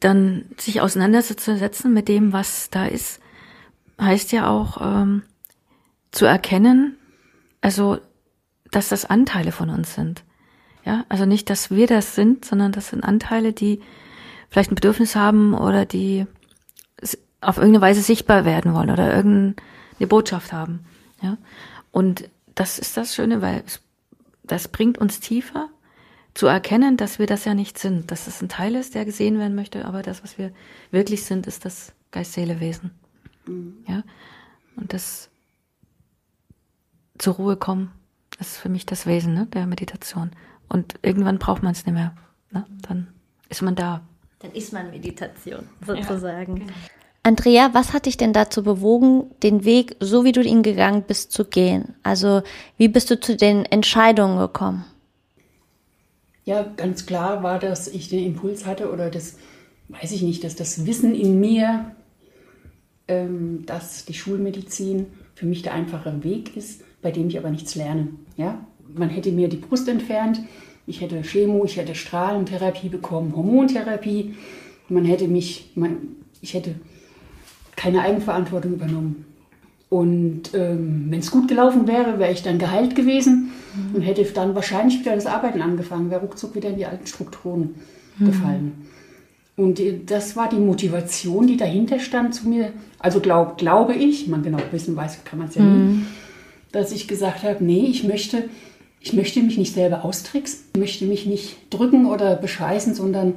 Dann 0.00 0.44
sich 0.58 0.82
auseinanderzusetzen 0.82 1.92
mit 1.92 2.08
dem, 2.08 2.32
was 2.32 2.68
da 2.70 2.86
ist, 2.86 3.20
heißt 3.98 4.30
ja 4.32 4.50
auch 4.50 4.78
ähm, 4.82 5.22
zu 6.10 6.26
erkennen, 6.26 6.96
also 7.62 7.98
dass 8.70 8.90
das 8.90 9.06
Anteile 9.06 9.52
von 9.52 9.70
uns 9.70 9.94
sind. 9.94 10.22
Ja, 10.84 11.04
also 11.08 11.24
nicht, 11.24 11.50
dass 11.50 11.70
wir 11.70 11.86
das 11.86 12.14
sind, 12.14 12.44
sondern 12.44 12.72
das 12.72 12.88
sind 12.88 13.02
Anteile, 13.02 13.52
die 13.52 13.80
vielleicht 14.56 14.72
ein 14.72 14.76
Bedürfnis 14.76 15.14
haben 15.14 15.52
oder 15.52 15.84
die 15.84 16.26
auf 17.42 17.58
irgendeine 17.58 17.82
Weise 17.82 18.00
sichtbar 18.00 18.46
werden 18.46 18.72
wollen 18.72 18.88
oder 18.88 19.14
irgendeine 19.14 20.06
Botschaft 20.08 20.54
haben. 20.54 20.86
Ja, 21.20 21.36
und 21.92 22.30
das 22.54 22.78
ist 22.78 22.96
das 22.96 23.14
Schöne, 23.14 23.42
weil 23.42 23.62
es, 23.66 23.82
das 24.44 24.68
bringt 24.68 24.96
uns 24.96 25.20
tiefer 25.20 25.68
zu 26.32 26.46
erkennen, 26.46 26.96
dass 26.96 27.18
wir 27.18 27.26
das 27.26 27.44
ja 27.44 27.52
nicht 27.52 27.76
sind, 27.76 28.10
dass 28.10 28.28
es 28.28 28.40
ein 28.40 28.48
Teil 28.48 28.76
ist, 28.76 28.94
der 28.94 29.04
gesehen 29.04 29.38
werden 29.38 29.54
möchte, 29.54 29.84
aber 29.84 30.00
das, 30.00 30.22
was 30.22 30.38
wir 30.38 30.52
wirklich 30.90 31.24
sind, 31.24 31.46
ist 31.46 31.66
das 31.66 31.92
Geist-Seele-Wesen. 32.12 32.92
Mhm. 33.46 33.74
Ja, 33.86 34.04
und 34.76 34.94
das 34.94 35.28
zur 37.18 37.34
Ruhe 37.34 37.58
kommen, 37.58 37.92
ist 38.40 38.56
für 38.56 38.70
mich 38.70 38.86
das 38.86 39.04
Wesen 39.04 39.34
ne, 39.34 39.44
der 39.44 39.66
Meditation. 39.66 40.30
Und 40.70 40.94
irgendwann 41.02 41.38
braucht 41.38 41.62
man 41.62 41.72
es 41.72 41.84
nicht 41.84 41.94
mehr. 41.94 42.16
Ne? 42.52 42.64
Dann 42.88 43.08
ist 43.50 43.60
man 43.60 43.74
da. 43.74 44.00
Dann 44.40 44.52
ist 44.52 44.72
man 44.72 44.90
Meditation, 44.90 45.68
sozusagen. 45.84 46.56
Ja, 46.56 46.64
genau. 46.64 46.74
Andrea, 47.22 47.70
was 47.72 47.92
hat 47.92 48.06
dich 48.06 48.16
denn 48.16 48.32
dazu 48.32 48.62
bewogen, 48.62 49.30
den 49.42 49.64
Weg, 49.64 49.96
so 49.98 50.22
wie 50.22 50.30
du 50.30 50.42
ihn 50.42 50.62
gegangen 50.62 51.02
bist, 51.02 51.32
zu 51.32 51.44
gehen? 51.44 51.96
Also, 52.04 52.42
wie 52.76 52.86
bist 52.86 53.10
du 53.10 53.18
zu 53.18 53.36
den 53.36 53.64
Entscheidungen 53.64 54.38
gekommen? 54.38 54.84
Ja, 56.44 56.62
ganz 56.76 57.06
klar 57.06 57.42
war, 57.42 57.58
dass 57.58 57.88
ich 57.88 58.08
den 58.08 58.24
Impuls 58.24 58.64
hatte 58.64 58.92
oder 58.92 59.10
das, 59.10 59.38
weiß 59.88 60.12
ich 60.12 60.22
nicht, 60.22 60.44
dass 60.44 60.54
das 60.54 60.86
Wissen 60.86 61.16
in 61.16 61.40
mir, 61.40 61.96
ähm, 63.08 63.66
dass 63.66 64.04
die 64.04 64.14
Schulmedizin 64.14 65.06
für 65.34 65.46
mich 65.46 65.62
der 65.62 65.74
einfache 65.74 66.22
Weg 66.22 66.56
ist, 66.56 66.82
bei 67.02 67.10
dem 67.10 67.26
ich 67.26 67.38
aber 67.38 67.50
nichts 67.50 67.74
lerne. 67.74 68.10
Ja? 68.36 68.64
Man 68.94 69.08
hätte 69.08 69.32
mir 69.32 69.48
die 69.48 69.56
Brust 69.56 69.88
entfernt, 69.88 70.42
ich 70.86 71.00
hätte 71.00 71.22
Chemo, 71.22 71.64
ich 71.64 71.76
hätte 71.76 71.94
Strahlentherapie 71.94 72.88
bekommen, 72.88 73.34
Hormontherapie, 73.34 74.34
man 74.88 75.04
hätte 75.04 75.28
mich, 75.28 75.72
man, 75.74 75.98
ich 76.40 76.54
hätte 76.54 76.74
keine 77.74 78.02
Eigenverantwortung 78.02 78.74
übernommen. 78.74 79.24
Und 79.88 80.52
ähm, 80.54 81.06
wenn 81.10 81.20
es 81.20 81.30
gut 81.30 81.48
gelaufen 81.48 81.86
wäre, 81.86 82.18
wäre 82.18 82.32
ich 82.32 82.42
dann 82.42 82.58
geheilt 82.58 82.96
gewesen 82.96 83.52
mhm. 83.74 83.96
und 83.96 84.02
hätte 84.02 84.24
dann 84.24 84.54
wahrscheinlich 84.54 84.98
wieder 85.00 85.14
das 85.14 85.26
Arbeiten 85.26 85.62
angefangen, 85.62 86.10
wäre 86.10 86.22
ruckzuck 86.22 86.54
wieder 86.54 86.70
in 86.70 86.76
die 86.76 86.86
alten 86.86 87.06
Strukturen 87.06 87.76
mhm. 88.18 88.26
gefallen. 88.26 88.72
Und 89.56 89.78
äh, 89.78 90.00
das 90.04 90.36
war 90.36 90.48
die 90.48 90.56
Motivation, 90.56 91.46
die 91.46 91.56
dahinter 91.56 92.00
stand 92.00 92.34
zu 92.34 92.48
mir. 92.48 92.72
Also 92.98 93.20
glaub, 93.20 93.58
glaube 93.58 93.94
ich, 93.94 94.26
man 94.26 94.42
genau 94.42 94.58
wissen 94.72 94.96
weiß, 94.96 95.24
kann 95.24 95.38
man 95.38 95.48
es 95.48 95.54
ja 95.54 95.62
mhm. 95.62 95.98
nie, 95.98 96.04
dass 96.72 96.90
ich 96.90 97.06
gesagt 97.06 97.44
habe, 97.44 97.64
nee, 97.64 97.86
ich 97.86 98.02
möchte, 98.02 98.48
ich 99.06 99.12
möchte 99.12 99.40
mich 99.40 99.56
nicht 99.56 99.72
selber 99.72 100.04
austricksen, 100.04 100.64
ich 100.74 100.80
möchte 100.80 101.04
mich 101.04 101.26
nicht 101.26 101.58
drücken 101.70 102.06
oder 102.06 102.34
bescheißen, 102.34 102.92
sondern 102.92 103.34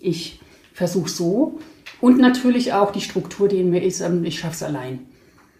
ich 0.00 0.40
versuche 0.72 1.08
so. 1.08 1.60
Und 2.00 2.18
natürlich 2.18 2.72
auch 2.72 2.90
die 2.90 3.00
Struktur, 3.00 3.46
die 3.46 3.60
in 3.60 3.70
mir 3.70 3.84
ist, 3.84 4.00
ähm, 4.00 4.24
ich 4.24 4.40
schaffe 4.40 4.54
es 4.54 4.62
allein. 4.64 5.06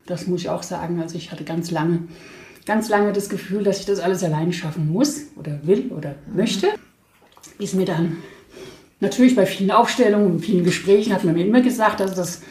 Das 0.06 0.26
muss 0.26 0.40
ich 0.40 0.48
auch 0.48 0.64
sagen. 0.64 1.00
Also 1.00 1.16
ich 1.16 1.30
hatte 1.30 1.44
ganz 1.44 1.70
lange 1.70 2.08
ganz 2.66 2.88
lange 2.88 3.12
das 3.12 3.28
Gefühl, 3.28 3.62
dass 3.62 3.78
ich 3.78 3.86
das 3.86 4.00
alles 4.00 4.24
alleine 4.24 4.52
schaffen 4.52 4.90
muss 4.92 5.26
oder 5.36 5.60
will 5.62 5.92
oder 5.96 6.16
möchte. 6.34 6.70
Bis 7.58 7.74
mir 7.74 7.86
dann 7.86 8.16
natürlich 8.98 9.36
bei 9.36 9.46
vielen 9.46 9.70
Aufstellungen 9.70 10.32
und 10.32 10.40
vielen 10.40 10.64
Gesprächen 10.64 11.14
hat 11.14 11.22
man 11.22 11.34
mir 11.34 11.46
immer 11.46 11.60
gesagt, 11.60 12.00
dass 12.00 12.16
das 12.16 12.42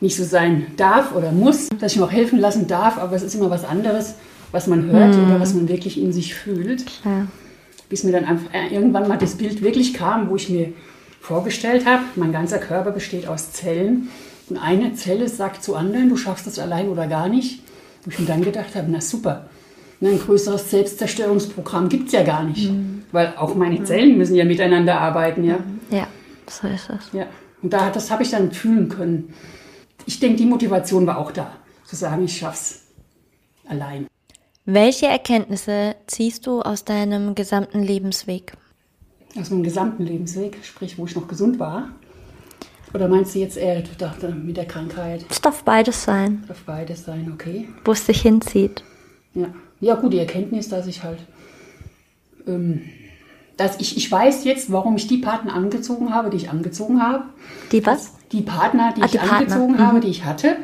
nicht 0.00 0.16
so 0.16 0.24
sein 0.24 0.66
darf 0.76 1.14
oder 1.14 1.30
muss, 1.30 1.68
dass 1.78 1.92
ich 1.92 1.98
mir 1.98 2.06
auch 2.06 2.10
helfen 2.10 2.40
lassen 2.40 2.66
darf, 2.66 2.98
aber 2.98 3.14
es 3.14 3.22
ist 3.22 3.36
immer 3.36 3.50
was 3.50 3.64
anderes, 3.64 4.14
was 4.52 4.66
man 4.66 4.86
hört 4.86 5.16
mhm. 5.16 5.26
oder 5.26 5.40
was 5.40 5.54
man 5.54 5.68
wirklich 5.68 6.00
in 6.00 6.12
sich 6.12 6.34
fühlt. 6.34 6.84
Ja. 7.04 7.26
Bis 7.88 8.04
mir 8.04 8.12
dann 8.12 8.24
einfach 8.24 8.52
äh, 8.54 8.72
irgendwann 8.72 9.08
mal 9.08 9.18
das 9.18 9.36
Bild 9.36 9.62
wirklich 9.62 9.94
kam, 9.94 10.30
wo 10.30 10.36
ich 10.36 10.48
mir 10.48 10.72
vorgestellt 11.20 11.86
habe, 11.86 12.02
mein 12.16 12.32
ganzer 12.32 12.58
Körper 12.58 12.92
besteht 12.92 13.26
aus 13.26 13.52
Zellen 13.52 14.08
und 14.48 14.56
eine 14.56 14.94
Zelle 14.94 15.28
sagt 15.28 15.62
zu 15.62 15.76
anderen, 15.76 16.08
du 16.08 16.16
schaffst 16.16 16.46
das 16.46 16.58
allein 16.58 16.88
oder 16.88 17.06
gar 17.06 17.28
nicht. 17.28 17.62
Wo 18.04 18.10
ich 18.10 18.18
mir 18.18 18.26
dann 18.26 18.42
gedacht 18.42 18.74
habe, 18.74 18.86
na 18.90 19.00
super, 19.00 19.50
ein 20.00 20.18
größeres 20.18 20.70
Selbstzerstörungsprogramm 20.70 21.88
gibt 21.88 22.06
es 22.06 22.12
ja 22.12 22.22
gar 22.22 22.42
nicht. 22.42 22.70
Mhm. 22.70 23.02
Weil 23.12 23.34
auch 23.36 23.54
meine 23.54 23.84
Zellen 23.84 24.16
müssen 24.16 24.34
ja 24.34 24.44
miteinander 24.44 24.98
arbeiten, 25.00 25.44
ja. 25.44 25.58
Mhm. 25.58 25.80
Ja, 25.90 26.06
so 26.48 26.66
ist 26.66 26.88
es. 26.88 27.12
Ja. 27.12 27.26
Und 27.62 27.72
da, 27.72 27.90
das 27.90 28.10
habe 28.10 28.22
ich 28.22 28.30
dann 28.30 28.52
fühlen 28.52 28.88
können. 28.88 29.34
Ich 30.06 30.18
denke, 30.18 30.38
die 30.38 30.46
Motivation 30.46 31.06
war 31.06 31.18
auch 31.18 31.30
da, 31.30 31.52
zu 31.84 31.94
sagen, 31.94 32.24
ich 32.24 32.38
schaff's 32.38 32.82
allein. 33.68 34.06
Welche 34.66 35.06
Erkenntnisse 35.06 35.96
ziehst 36.06 36.46
du 36.46 36.60
aus 36.60 36.84
deinem 36.84 37.34
gesamten 37.34 37.82
Lebensweg? 37.82 38.52
Aus 39.38 39.50
meinem 39.50 39.62
gesamten 39.62 40.04
Lebensweg, 40.04 40.58
sprich, 40.62 40.98
wo 40.98 41.06
ich 41.06 41.14
noch 41.14 41.28
gesund 41.28 41.58
war. 41.58 41.90
Oder 42.92 43.08
meinst 43.08 43.34
du 43.34 43.38
jetzt 43.38 43.56
eher 43.56 43.82
mit 44.34 44.56
der 44.56 44.66
Krankheit? 44.66 45.24
Es 45.30 45.40
darf 45.40 45.62
beides 45.62 46.04
sein. 46.04 46.40
Es 46.42 46.48
darf 46.48 46.64
beides 46.64 47.04
sein, 47.04 47.30
okay. 47.32 47.68
Wo 47.84 47.92
es 47.92 48.04
sich 48.04 48.20
hinzieht. 48.22 48.82
Ja. 49.34 49.46
Ja, 49.80 49.94
gut, 49.94 50.12
die 50.12 50.18
Erkenntnis, 50.18 50.68
dass 50.68 50.86
ich 50.86 51.02
halt. 51.02 51.18
Ähm, 52.46 52.82
dass 53.56 53.78
ich, 53.78 53.96
ich 53.96 54.10
weiß 54.10 54.44
jetzt, 54.44 54.72
warum 54.72 54.96
ich 54.96 55.06
die 55.06 55.18
Partner 55.18 55.54
angezogen 55.54 56.14
habe, 56.14 56.30
die 56.30 56.36
ich 56.36 56.50
angezogen 56.50 57.02
habe. 57.02 57.24
Die 57.72 57.84
was? 57.84 58.12
Die 58.32 58.42
Partner, 58.42 58.92
die 58.96 59.02
ah, 59.02 59.04
ich 59.06 59.10
die 59.12 59.18
angezogen 59.18 59.76
Partner. 59.76 59.86
habe, 59.86 59.96
mhm. 59.98 60.00
die 60.02 60.08
ich 60.08 60.24
hatte. 60.24 60.56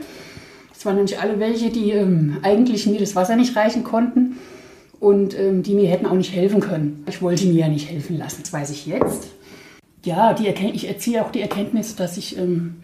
Das 0.77 0.87
waren 0.87 0.97
nämlich 0.97 1.19
alle 1.19 1.41
welche, 1.41 1.71
die 1.71 1.91
ähm, 1.91 2.39
eigentlich 2.43 2.87
mir 2.87 3.01
das 3.01 3.17
Wasser 3.17 3.35
nicht 3.35 3.57
reichen 3.57 3.83
konnten 3.83 4.37
und 5.01 5.39
ähm, 5.39 5.62
die 5.62 5.75
mir 5.75 5.89
hätten 5.89 6.07
auch 6.07 6.15
nicht 6.15 6.33
helfen 6.33 6.61
können. 6.61 7.05
Ich 7.09 7.21
wollte 7.21 7.47
mir 7.47 7.61
ja 7.61 7.69
nicht 7.69 7.91
helfen 7.91 8.17
lassen, 8.17 8.43
das 8.43 8.53
weiß 8.53 8.71
ich 8.71 8.87
jetzt 8.87 9.37
ja, 10.07 10.33
die 10.33 10.49
ich 10.49 10.89
erziehe 10.89 11.23
auch 11.23 11.33
die 11.33 11.43
Erkenntnis, 11.43 11.97
dass 11.97 12.17
ich, 12.17 12.39
ähm, 12.39 12.77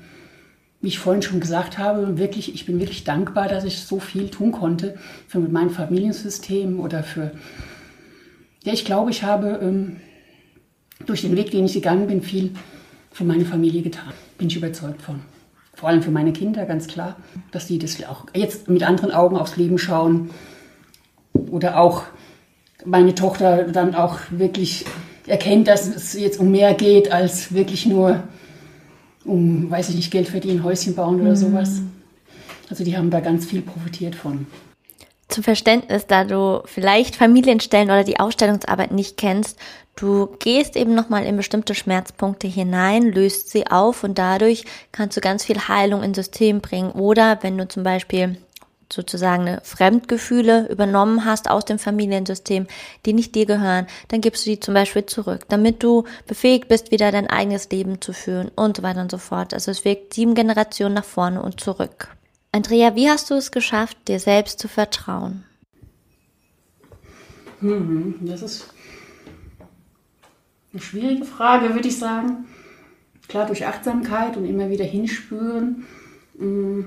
wie 0.80 0.88
ich 0.88 0.98
vorhin 0.98 1.22
schon 1.22 1.38
gesagt 1.38 1.78
habe, 1.78 2.18
wirklich, 2.18 2.52
ich 2.52 2.66
bin 2.66 2.80
wirklich 2.80 3.04
dankbar, 3.04 3.48
dass 3.48 3.64
ich 3.64 3.78
so 3.78 4.00
viel 4.00 4.28
tun 4.28 4.50
konnte 4.50 4.98
für 5.28 5.38
mein 5.38 5.70
Familiensystem 5.70 6.80
oder 6.80 7.04
für, 7.04 7.30
ja, 8.64 8.72
ich 8.72 8.84
glaube, 8.84 9.12
ich 9.12 9.22
habe 9.22 9.60
ähm, 9.62 9.98
durch 11.06 11.22
den 11.22 11.36
Weg, 11.36 11.52
den 11.52 11.64
ich 11.64 11.74
gegangen 11.74 12.08
bin, 12.08 12.22
viel 12.22 12.50
für 13.12 13.24
meine 13.24 13.44
Familie 13.44 13.82
getan. 13.82 14.12
Bin 14.36 14.48
ich 14.48 14.56
überzeugt 14.56 15.00
von. 15.00 15.20
Vor 15.82 15.88
allem 15.88 16.04
für 16.04 16.12
meine 16.12 16.32
Kinder, 16.32 16.64
ganz 16.64 16.86
klar, 16.86 17.16
dass 17.50 17.66
die 17.66 17.80
das 17.80 18.00
auch 18.04 18.26
jetzt 18.34 18.68
mit 18.68 18.84
anderen 18.84 19.10
Augen 19.10 19.36
aufs 19.36 19.56
Leben 19.56 19.78
schauen. 19.78 20.30
Oder 21.50 21.80
auch 21.80 22.04
meine 22.84 23.16
Tochter 23.16 23.64
dann 23.64 23.96
auch 23.96 24.20
wirklich 24.30 24.84
erkennt, 25.26 25.66
dass 25.66 25.88
es 25.88 26.12
jetzt 26.12 26.38
um 26.38 26.52
mehr 26.52 26.74
geht 26.74 27.10
als 27.10 27.52
wirklich 27.52 27.84
nur 27.84 28.22
um, 29.24 29.72
weiß 29.72 29.88
ich 29.88 29.96
nicht, 29.96 30.12
Geld 30.12 30.28
verdienen, 30.28 30.62
Häuschen 30.62 30.94
bauen 30.94 31.20
oder 31.20 31.30
mhm. 31.30 31.36
sowas. 31.36 31.82
Also 32.70 32.84
die 32.84 32.96
haben 32.96 33.10
da 33.10 33.18
ganz 33.18 33.44
viel 33.44 33.62
profitiert 33.62 34.14
von. 34.14 34.46
Zum 35.26 35.42
Verständnis, 35.42 36.06
da 36.06 36.22
du 36.22 36.62
vielleicht 36.64 37.16
Familienstellen 37.16 37.88
oder 37.88 38.04
die 38.04 38.20
Ausstellungsarbeit 38.20 38.92
nicht 38.92 39.16
kennst, 39.16 39.58
du 39.96 40.26
gehst 40.38 40.76
eben 40.76 40.94
nochmal 40.94 41.24
in 41.24 41.36
bestimmte 41.36 41.74
Schmerzpunkte 41.74 42.46
hinein, 42.46 43.12
löst 43.12 43.50
sie 43.50 43.66
auf 43.66 44.04
und 44.04 44.18
dadurch 44.18 44.64
kannst 44.92 45.16
du 45.16 45.20
ganz 45.20 45.44
viel 45.44 45.68
Heilung 45.68 46.02
ins 46.02 46.16
System 46.16 46.60
bringen. 46.60 46.92
Oder 46.92 47.38
wenn 47.42 47.58
du 47.58 47.68
zum 47.68 47.82
Beispiel 47.82 48.36
sozusagen 48.92 49.58
Fremdgefühle 49.62 50.68
übernommen 50.68 51.24
hast 51.24 51.50
aus 51.50 51.64
dem 51.64 51.78
Familiensystem, 51.78 52.66
die 53.06 53.12
nicht 53.12 53.34
dir 53.34 53.46
gehören, 53.46 53.86
dann 54.08 54.20
gibst 54.20 54.46
du 54.46 54.50
die 54.50 54.60
zum 54.60 54.74
Beispiel 54.74 55.06
zurück, 55.06 55.46
damit 55.48 55.82
du 55.82 56.04
befähigt 56.26 56.68
bist, 56.68 56.90
wieder 56.90 57.10
dein 57.10 57.28
eigenes 57.28 57.70
Leben 57.70 58.00
zu 58.00 58.12
führen 58.12 58.50
und 58.54 58.76
so 58.76 58.82
weiter 58.82 59.00
und 59.00 59.10
so 59.10 59.18
fort. 59.18 59.54
Also 59.54 59.70
es 59.70 59.84
wirkt 59.84 60.14
sieben 60.14 60.34
Generationen 60.34 60.94
nach 60.94 61.04
vorne 61.04 61.42
und 61.42 61.60
zurück. 61.60 62.08
Andrea, 62.52 62.94
wie 62.94 63.08
hast 63.08 63.30
du 63.30 63.34
es 63.34 63.50
geschafft, 63.50 63.96
dir 64.08 64.20
selbst 64.20 64.58
zu 64.58 64.68
vertrauen? 64.68 65.44
Mhm, 67.60 68.16
das 68.20 68.42
ist 68.42 68.66
eine 70.72 70.82
schwierige 70.82 71.24
Frage, 71.24 71.74
würde 71.74 71.88
ich 71.88 71.98
sagen. 71.98 72.44
Klar, 73.28 73.46
durch 73.46 73.66
Achtsamkeit 73.66 74.36
und 74.36 74.44
immer 74.44 74.70
wieder 74.70 74.84
hinspüren. 74.84 75.84
Mhm. 76.38 76.86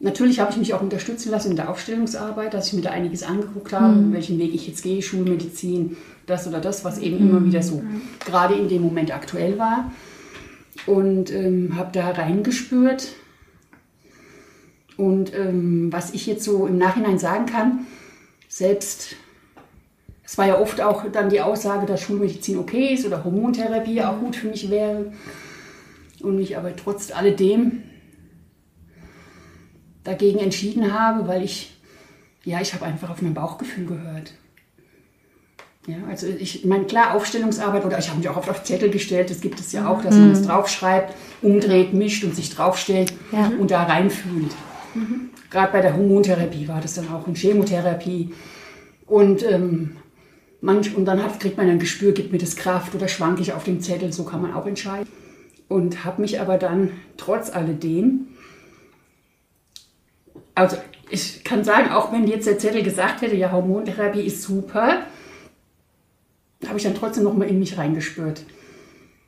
Natürlich 0.00 0.40
habe 0.40 0.50
ich 0.50 0.58
mich 0.58 0.74
auch 0.74 0.82
unterstützen 0.82 1.30
lassen 1.30 1.50
in 1.50 1.56
der 1.56 1.70
Aufstellungsarbeit, 1.70 2.52
dass 2.52 2.68
ich 2.68 2.72
mir 2.74 2.82
da 2.82 2.90
einiges 2.90 3.22
angeguckt 3.22 3.72
habe, 3.72 3.94
mhm. 3.94 4.12
welchen 4.12 4.38
Weg 4.38 4.54
ich 4.54 4.66
jetzt 4.66 4.82
gehe, 4.82 5.00
Schulmedizin, 5.00 5.96
das 6.26 6.46
oder 6.46 6.60
das, 6.60 6.84
was 6.84 6.98
eben 6.98 7.22
mhm. 7.22 7.30
immer 7.30 7.44
wieder 7.44 7.62
so 7.62 7.76
mhm. 7.76 8.02
gerade 8.24 8.54
in 8.54 8.68
dem 8.68 8.82
Moment 8.82 9.14
aktuell 9.14 9.58
war. 9.58 9.92
Und 10.86 11.32
ähm, 11.32 11.76
habe 11.76 11.90
da 11.92 12.10
reingespürt, 12.10 13.14
und 14.96 15.34
ähm, 15.34 15.92
was 15.92 16.14
ich 16.14 16.26
jetzt 16.26 16.44
so 16.44 16.66
im 16.66 16.78
Nachhinein 16.78 17.18
sagen 17.18 17.46
kann, 17.46 17.86
selbst, 18.48 19.16
es 20.34 20.38
war 20.38 20.48
ja 20.48 20.58
oft 20.58 20.80
auch 20.80 21.04
dann 21.12 21.30
die 21.30 21.40
Aussage, 21.40 21.86
dass 21.86 22.00
Schulmedizin 22.00 22.58
okay 22.58 22.94
ist 22.94 23.06
oder 23.06 23.22
Hormontherapie 23.22 24.02
auch 24.02 24.18
gut 24.18 24.34
für 24.34 24.48
mich 24.48 24.68
wäre. 24.68 25.12
Und 26.20 26.34
mich 26.34 26.56
aber 26.56 26.74
trotz 26.74 27.12
alledem 27.12 27.84
dagegen 30.02 30.40
entschieden 30.40 30.92
habe, 30.92 31.28
weil 31.28 31.44
ich, 31.44 31.76
ja, 32.42 32.60
ich 32.60 32.74
habe 32.74 32.84
einfach 32.84 33.10
auf 33.10 33.22
mein 33.22 33.32
Bauchgefühl 33.32 33.86
gehört. 33.86 34.32
Ja, 35.86 35.98
also 36.10 36.26
ich 36.26 36.64
meine, 36.64 36.86
klar, 36.86 37.14
Aufstellungsarbeit 37.14 37.84
oder 37.84 38.00
ich 38.00 38.08
habe 38.08 38.18
mich 38.18 38.28
auch 38.28 38.36
oft 38.36 38.50
auf 38.50 38.64
Zettel 38.64 38.90
gestellt, 38.90 39.30
das 39.30 39.40
gibt 39.40 39.60
es 39.60 39.70
ja 39.70 39.86
auch, 39.86 40.02
dass 40.02 40.16
man 40.16 40.32
es 40.32 40.40
mhm. 40.40 40.46
draufschreibt, 40.46 41.14
umdreht, 41.42 41.94
mischt 41.94 42.24
und 42.24 42.34
sich 42.34 42.50
draufstellt 42.50 43.12
ja. 43.30 43.52
und 43.56 43.70
da 43.70 43.84
reinfühlt. 43.84 44.50
Mhm. 44.94 45.30
Gerade 45.48 45.70
bei 45.70 45.80
der 45.80 45.96
Hormontherapie 45.96 46.66
war 46.66 46.80
das 46.80 46.94
dann 46.94 47.08
auch 47.12 47.24
und 47.24 47.38
Chemotherapie. 47.38 48.34
Und, 49.06 49.44
ähm, 49.48 49.98
manch, 50.64 50.96
und 50.96 51.04
dann 51.04 51.22
hat, 51.22 51.38
kriegt 51.38 51.56
man 51.56 51.68
ein 51.68 51.78
Gespür, 51.78 52.12
gibt 52.12 52.32
mir 52.32 52.38
das 52.38 52.56
Kraft 52.56 52.94
oder 52.94 53.06
schwanke 53.06 53.42
ich 53.42 53.52
auf 53.52 53.64
dem 53.64 53.80
Zettel, 53.80 54.12
so 54.12 54.24
kann 54.24 54.42
man 54.42 54.54
auch 54.54 54.66
entscheiden. 54.66 55.06
Und 55.68 56.04
habe 56.04 56.22
mich 56.22 56.40
aber 56.40 56.58
dann 56.58 56.90
trotz 57.16 57.50
alledem, 57.50 58.28
also 60.54 60.76
ich 61.10 61.44
kann 61.44 61.64
sagen, 61.64 61.90
auch 61.90 62.12
wenn 62.12 62.26
jetzt 62.26 62.46
der 62.46 62.58
Zettel 62.58 62.82
gesagt 62.82 63.20
hätte, 63.20 63.36
ja, 63.36 63.52
Hormontherapie 63.52 64.22
ist 64.22 64.42
super, 64.42 65.06
habe 66.66 66.78
ich 66.78 66.84
dann 66.84 66.94
trotzdem 66.94 67.24
noch 67.24 67.34
mal 67.34 67.48
in 67.48 67.58
mich 67.58 67.76
reingespürt. 67.76 68.44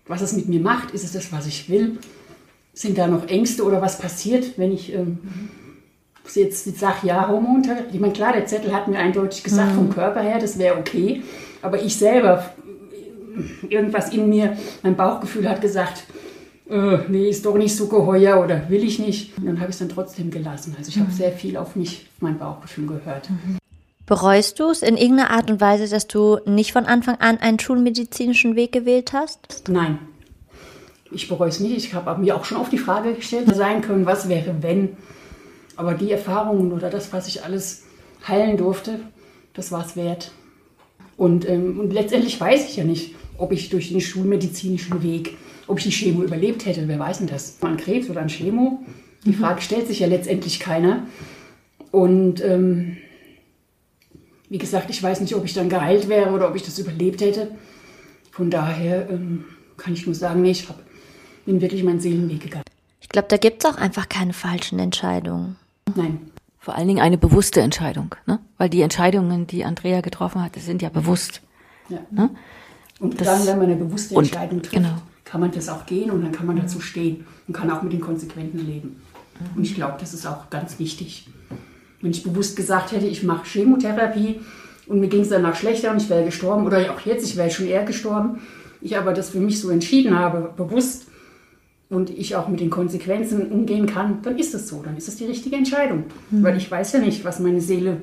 Was 0.07 0.23
es 0.23 0.33
mit 0.33 0.49
mir 0.49 0.61
macht, 0.61 0.93
ist 0.93 1.05
es 1.05 1.13
das, 1.13 1.33
was 1.33 1.47
ich 1.47 1.69
will? 1.69 1.99
Sind 2.73 2.97
da 2.97 3.09
noch 3.09 3.29
Ängste 3.29 3.65
oder 3.65 3.83
was 3.83 3.99
passiert, 3.99 4.57
wenn 4.57 4.73
ich 4.73 4.93
ähm, 4.93 5.19
jetzt 6.35 6.79
sage, 6.79 7.07
ja, 7.07 7.29
Hormontherapie? 7.29 7.95
Ich 7.95 8.01
meine, 8.01 8.13
klar, 8.13 8.33
der 8.33 8.47
Zettel 8.47 8.75
hat 8.75 8.89
mir 8.89 8.99
eindeutig 8.99 9.45
gesagt, 9.45 9.73
mhm. 9.73 9.77
vom 9.77 9.91
Körper 9.91 10.21
her, 10.21 10.39
das 10.39 10.59
wäre 10.59 10.77
okay. 10.77 11.23
Aber 11.63 11.81
ich 11.83 11.97
selber, 11.97 12.51
irgendwas 13.69 14.13
in 14.13 14.29
mir, 14.29 14.57
mein 14.83 14.97
Bauchgefühl 14.97 15.49
hat 15.49 15.61
gesagt, 15.61 16.05
äh, 16.69 16.99
nee, 17.09 17.29
ist 17.29 17.47
doch 17.47 17.57
nicht 17.57 17.77
so 17.77 17.87
geheuer 17.87 18.43
oder 18.43 18.69
will 18.69 18.83
ich 18.83 18.99
nicht. 18.99 19.37
Und 19.39 19.47
dann 19.47 19.61
habe 19.61 19.71
ich 19.71 19.75
es 19.75 19.79
dann 19.79 19.89
trotzdem 19.89 20.31
gelassen. 20.31 20.75
Also 20.77 20.89
ich 20.91 20.97
mhm. 20.97 21.03
habe 21.03 21.13
sehr 21.13 21.33
viel 21.33 21.57
auf 21.57 21.77
mich, 21.77 22.07
auf 22.17 22.23
mein 22.23 22.39
Bauchgefühl 22.39 22.87
gehört. 22.87 23.31
Mhm. 23.31 23.59
Bereust 24.07 24.61
du 24.61 24.71
es 24.71 24.83
in 24.83 24.97
irgendeiner 24.97 25.31
Art 25.31 25.51
und 25.51 25.61
Weise, 25.61 25.89
dass 25.89 26.07
du 26.07 26.39
nicht 26.47 26.73
von 26.73 26.87
Anfang 26.87 27.17
an 27.17 27.39
einen 27.39 27.59
schulmedizinischen 27.59 28.55
Weg 28.55 28.71
gewählt 28.71 29.13
hast? 29.13 29.65
Nein, 29.69 29.99
ich 31.11 31.29
bereue 31.29 31.49
es 31.49 31.59
nicht. 31.59 31.77
Ich 31.77 31.95
habe 31.95 32.21
mir 32.21 32.37
auch 32.37 32.45
schon 32.45 32.59
oft 32.59 32.71
die 32.71 32.79
Frage 32.79 33.15
gestellt 33.15 33.55
sein 33.55 33.81
können, 33.81 34.07
was 34.07 34.29
wäre, 34.29 34.55
wenn. 34.61 34.97
Aber 35.77 35.95
die 35.95 36.11
Erfahrungen 36.11 36.73
oder 36.73 36.91
das, 36.91 37.13
was 37.13 37.29
ich 37.29 37.45
alles 37.45 37.85
heilen 38.27 38.57
durfte, 38.57 39.01
das 39.55 39.73
war 39.73 39.85
es 39.85 39.97
wert. 39.97 40.33
Und, 41.17 41.49
ähm, 41.49 41.81
und 41.81 41.93
letztendlich 41.93 42.41
weiß 42.41 42.69
ich 42.69 42.77
ja 42.77 42.85
nicht, 42.85 43.15
ob 43.39 43.53
ich 43.53 43.69
durch 43.69 43.91
den 43.91 44.01
schulmedizinischen 44.01 45.03
Weg, 45.03 45.37
ob 45.67 45.79
ich 45.79 45.85
die 45.85 45.91
Chemo 45.91 46.23
überlebt 46.23 46.67
hätte. 46.67 46.89
Wer 46.89 46.99
weiß 46.99 47.19
denn 47.19 47.27
das? 47.27 47.59
An 47.61 47.77
Krebs 47.77 48.09
oder 48.11 48.23
an 48.23 48.29
Chemo? 48.29 48.85
Die 49.25 49.31
mhm. 49.31 49.35
Frage 49.35 49.63
stellt 49.63 49.87
sich 49.87 50.01
ja 50.01 50.07
letztendlich 50.07 50.61
keiner. 50.61 51.07
Und 51.91 52.43
ähm, 52.43 52.97
wie 54.49 54.59
gesagt, 54.59 54.91
ich 54.91 55.03
weiß 55.03 55.21
nicht, 55.21 55.35
ob 55.35 55.45
ich 55.45 55.55
dann 55.55 55.69
geheilt 55.69 56.09
wäre 56.09 56.31
oder 56.31 56.49
ob 56.49 56.57
ich 56.57 56.63
das 56.63 56.79
überlebt 56.79 57.21
hätte. 57.21 57.51
Von 58.31 58.51
daher 58.51 59.09
ähm, 59.11 59.45
kann 59.77 59.95
ich 59.95 60.07
nur 60.07 60.15
sagen, 60.15 60.43
nee, 60.43 60.51
ich 60.51 60.69
habe 60.69 60.81
bin 61.47 61.61
wirklich 61.61 61.83
meinen 61.85 62.01
Seelenweg 62.01 62.41
gegangen. 62.41 62.65
Ich 63.01 63.09
glaube, 63.09 63.29
da 63.29 63.37
gibt 63.37 63.65
es 63.65 63.71
auch 63.71 63.79
einfach 63.79 64.09
keine 64.09 64.33
falschen 64.33 64.79
Entscheidungen. 64.79 65.57
Nein. 65.95 66.31
Vor 66.59 66.75
allen 66.75 66.89
Dingen 66.89 67.01
eine 67.01 67.17
bewusste 67.17 67.61
Entscheidung, 67.61 68.15
ne? 68.27 68.41
Weil 68.59 68.69
die 68.69 68.83
Entscheidungen, 68.83 69.47
die 69.47 69.65
Andrea 69.65 70.01
getroffen 70.01 70.43
hat, 70.43 70.57
sind 70.57 70.83
ja 70.83 70.89
bewusst. 70.89 71.43
Ja. 71.89 72.01
Ne? 72.11 72.31
Und 72.99 73.21
das, 73.21 73.27
dann, 73.29 73.47
wenn 73.47 73.59
man 73.59 73.67
eine 73.71 73.77
bewusste 73.77 74.17
Entscheidung 74.17 74.63
trifft, 74.63 74.75
genau. 74.75 74.97
kann 75.25 75.41
man 75.41 75.53
das 75.53 75.69
auch 75.69 75.87
gehen 75.87 76.11
und 76.11 76.23
dann 76.23 76.33
kann 76.33 76.47
man 76.47 76.57
dazu 76.57 76.81
stehen 76.81 77.25
und 77.47 77.55
kann 77.55 77.71
auch 77.71 77.83
mit 77.83 77.93
den 77.93 78.01
Konsequenzen 78.01 78.67
leben. 78.67 79.01
Und 79.55 79.63
ich 79.63 79.75
glaube, 79.75 79.97
das 80.01 80.15
ist 80.15 80.27
auch 80.27 80.51
ganz 80.51 80.79
wichtig. 80.79 81.29
Wenn 82.01 82.11
ich 82.11 82.23
bewusst 82.23 82.57
gesagt 82.57 82.93
hätte, 82.93 83.07
ich 83.07 83.23
mache 83.23 83.47
Chemotherapie 83.47 84.41
und 84.87 85.01
mir 85.01 85.09
ging 85.09 85.21
es 85.21 85.29
danach 85.29 85.55
schlechter 85.55 85.91
und 85.91 86.03
ich 86.03 86.09
wäre 86.09 86.25
gestorben 86.25 86.67
oder 86.67 86.79
auch 86.93 87.01
jetzt, 87.01 87.25
ich 87.25 87.37
wäre 87.37 87.51
schon 87.51 87.67
eher 87.67 87.85
gestorben, 87.85 88.41
ich 88.81 88.97
aber 88.97 89.13
das 89.13 89.31
für 89.31 89.41
mich 89.41 89.61
so 89.61 89.71
entschieden 89.71 90.19
habe, 90.19 90.53
bewusst, 90.57 91.07
und 91.89 92.11
ich 92.11 92.35
auch 92.37 92.49
mit 92.49 92.61
den 92.61 92.71
Konsequenzen 92.71 93.51
umgehen 93.51 93.87
kann, 93.87 94.23
dann 94.23 94.39
ist 94.39 94.55
es 94.55 94.69
so, 94.69 94.83
dann 94.83 94.97
ist 94.97 95.09
es 95.09 95.17
die 95.17 95.25
richtige 95.27 95.57
Entscheidung. 95.57 96.05
Mhm. 96.31 96.43
Weil 96.43 96.57
ich 96.57 96.71
weiß 96.71 96.93
ja 96.93 96.99
nicht, 97.01 97.25
was 97.25 97.39
meine 97.39 97.61
Seele 97.61 98.03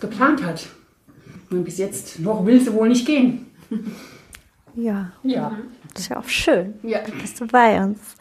geplant 0.00 0.44
hat. 0.44 0.66
Und 1.50 1.64
bis 1.64 1.78
jetzt 1.78 2.20
noch 2.20 2.44
will 2.44 2.60
sie 2.60 2.72
wohl 2.72 2.88
nicht 2.88 3.06
gehen. 3.06 3.46
Ja. 4.76 5.12
Ja. 5.22 5.56
Das 5.92 6.02
ist 6.02 6.08
ja 6.08 6.18
auch 6.18 6.26
schön. 6.26 6.74
Ja. 6.82 6.98
Bist 7.22 7.40
du 7.40 7.46
bei 7.46 7.80
uns. 7.80 8.16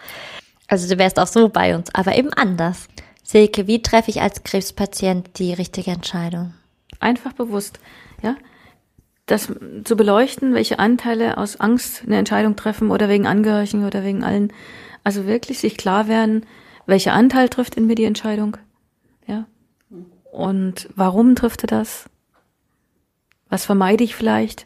Also 0.67 0.87
du 0.87 0.99
wärst 0.99 1.17
auch 1.17 1.25
so 1.25 1.49
bei 1.49 1.75
uns, 1.75 1.89
aber 1.95 2.15
eben 2.15 2.31
anders. 2.31 2.89
Silke, 3.23 3.65
wie 3.65 3.81
treffe 3.81 4.11
ich 4.11 4.21
als 4.21 4.43
Krebspatient 4.43 5.39
die 5.39 5.51
richtige 5.53 5.89
Entscheidung? 5.89 6.53
Einfach 6.99 7.33
bewusst, 7.33 7.79
ja 8.21 8.35
das 9.25 9.51
zu 9.83 9.95
beleuchten, 9.95 10.53
welche 10.53 10.79
Anteile 10.79 11.37
aus 11.37 11.59
Angst 11.59 12.03
eine 12.05 12.17
Entscheidung 12.17 12.55
treffen 12.55 12.91
oder 12.91 13.09
wegen 13.09 13.25
Angehörigen 13.25 13.85
oder 13.85 14.03
wegen 14.03 14.23
allen. 14.23 14.51
Also 15.03 15.25
wirklich 15.25 15.59
sich 15.59 15.77
klar 15.77 16.07
werden, 16.07 16.45
welcher 16.85 17.13
Anteil 17.13 17.49
trifft 17.49 17.75
in 17.75 17.87
mir 17.87 17.95
die 17.95 18.03
Entscheidung, 18.03 18.57
ja, 19.27 19.45
und 20.31 20.89
warum 20.95 21.35
trifft 21.35 21.63
er 21.63 21.67
das? 21.67 22.09
Was 23.49 23.65
vermeide 23.65 24.03
ich 24.03 24.15
vielleicht 24.15 24.65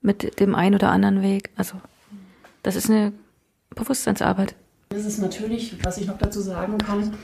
mit 0.00 0.40
dem 0.40 0.54
einen 0.54 0.76
oder 0.76 0.90
anderen 0.90 1.20
Weg? 1.22 1.50
Also 1.56 1.80
das 2.62 2.76
ist 2.76 2.88
eine 2.88 3.12
Bewusstseinsarbeit. 3.74 4.54
Das 4.90 5.04
ist 5.04 5.18
natürlich, 5.18 5.76
was 5.84 5.98
ich 5.98 6.06
noch 6.06 6.18
dazu 6.18 6.40
sagen 6.40 6.78
kann, 6.78 7.14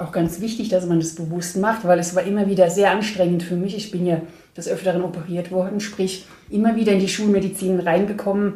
auch 0.00 0.12
ganz 0.12 0.40
wichtig, 0.40 0.68
dass 0.68 0.86
man 0.86 1.00
das 1.00 1.14
bewusst 1.14 1.56
macht, 1.56 1.84
weil 1.84 1.98
es 1.98 2.14
war 2.14 2.22
immer 2.22 2.48
wieder 2.48 2.70
sehr 2.70 2.90
anstrengend 2.90 3.42
für 3.42 3.56
mich. 3.56 3.76
Ich 3.76 3.90
bin 3.90 4.06
ja 4.06 4.22
des 4.56 4.68
Öfteren 4.68 5.02
operiert 5.02 5.50
worden, 5.50 5.80
sprich 5.80 6.26
immer 6.50 6.76
wieder 6.76 6.92
in 6.92 7.00
die 7.00 7.08
Schulmedizin 7.08 7.80
reingekommen 7.80 8.54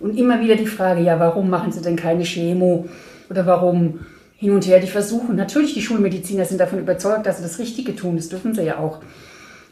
und 0.00 0.16
immer 0.16 0.40
wieder 0.40 0.56
die 0.56 0.66
Frage, 0.66 1.02
ja, 1.02 1.18
warum 1.18 1.50
machen 1.50 1.72
Sie 1.72 1.82
denn 1.82 1.96
keine 1.96 2.24
Chemo 2.24 2.88
oder 3.28 3.46
warum 3.46 4.00
hin 4.36 4.52
und 4.52 4.66
her 4.66 4.80
die 4.80 4.86
Versuche. 4.86 5.32
Natürlich, 5.32 5.74
die 5.74 5.82
Schulmediziner 5.82 6.44
sind 6.44 6.60
davon 6.60 6.78
überzeugt, 6.78 7.26
dass 7.26 7.38
sie 7.38 7.42
das 7.42 7.58
Richtige 7.58 7.96
tun, 7.96 8.16
das 8.16 8.28
dürfen 8.28 8.54
sie 8.54 8.62
ja 8.62 8.78
auch. 8.78 9.00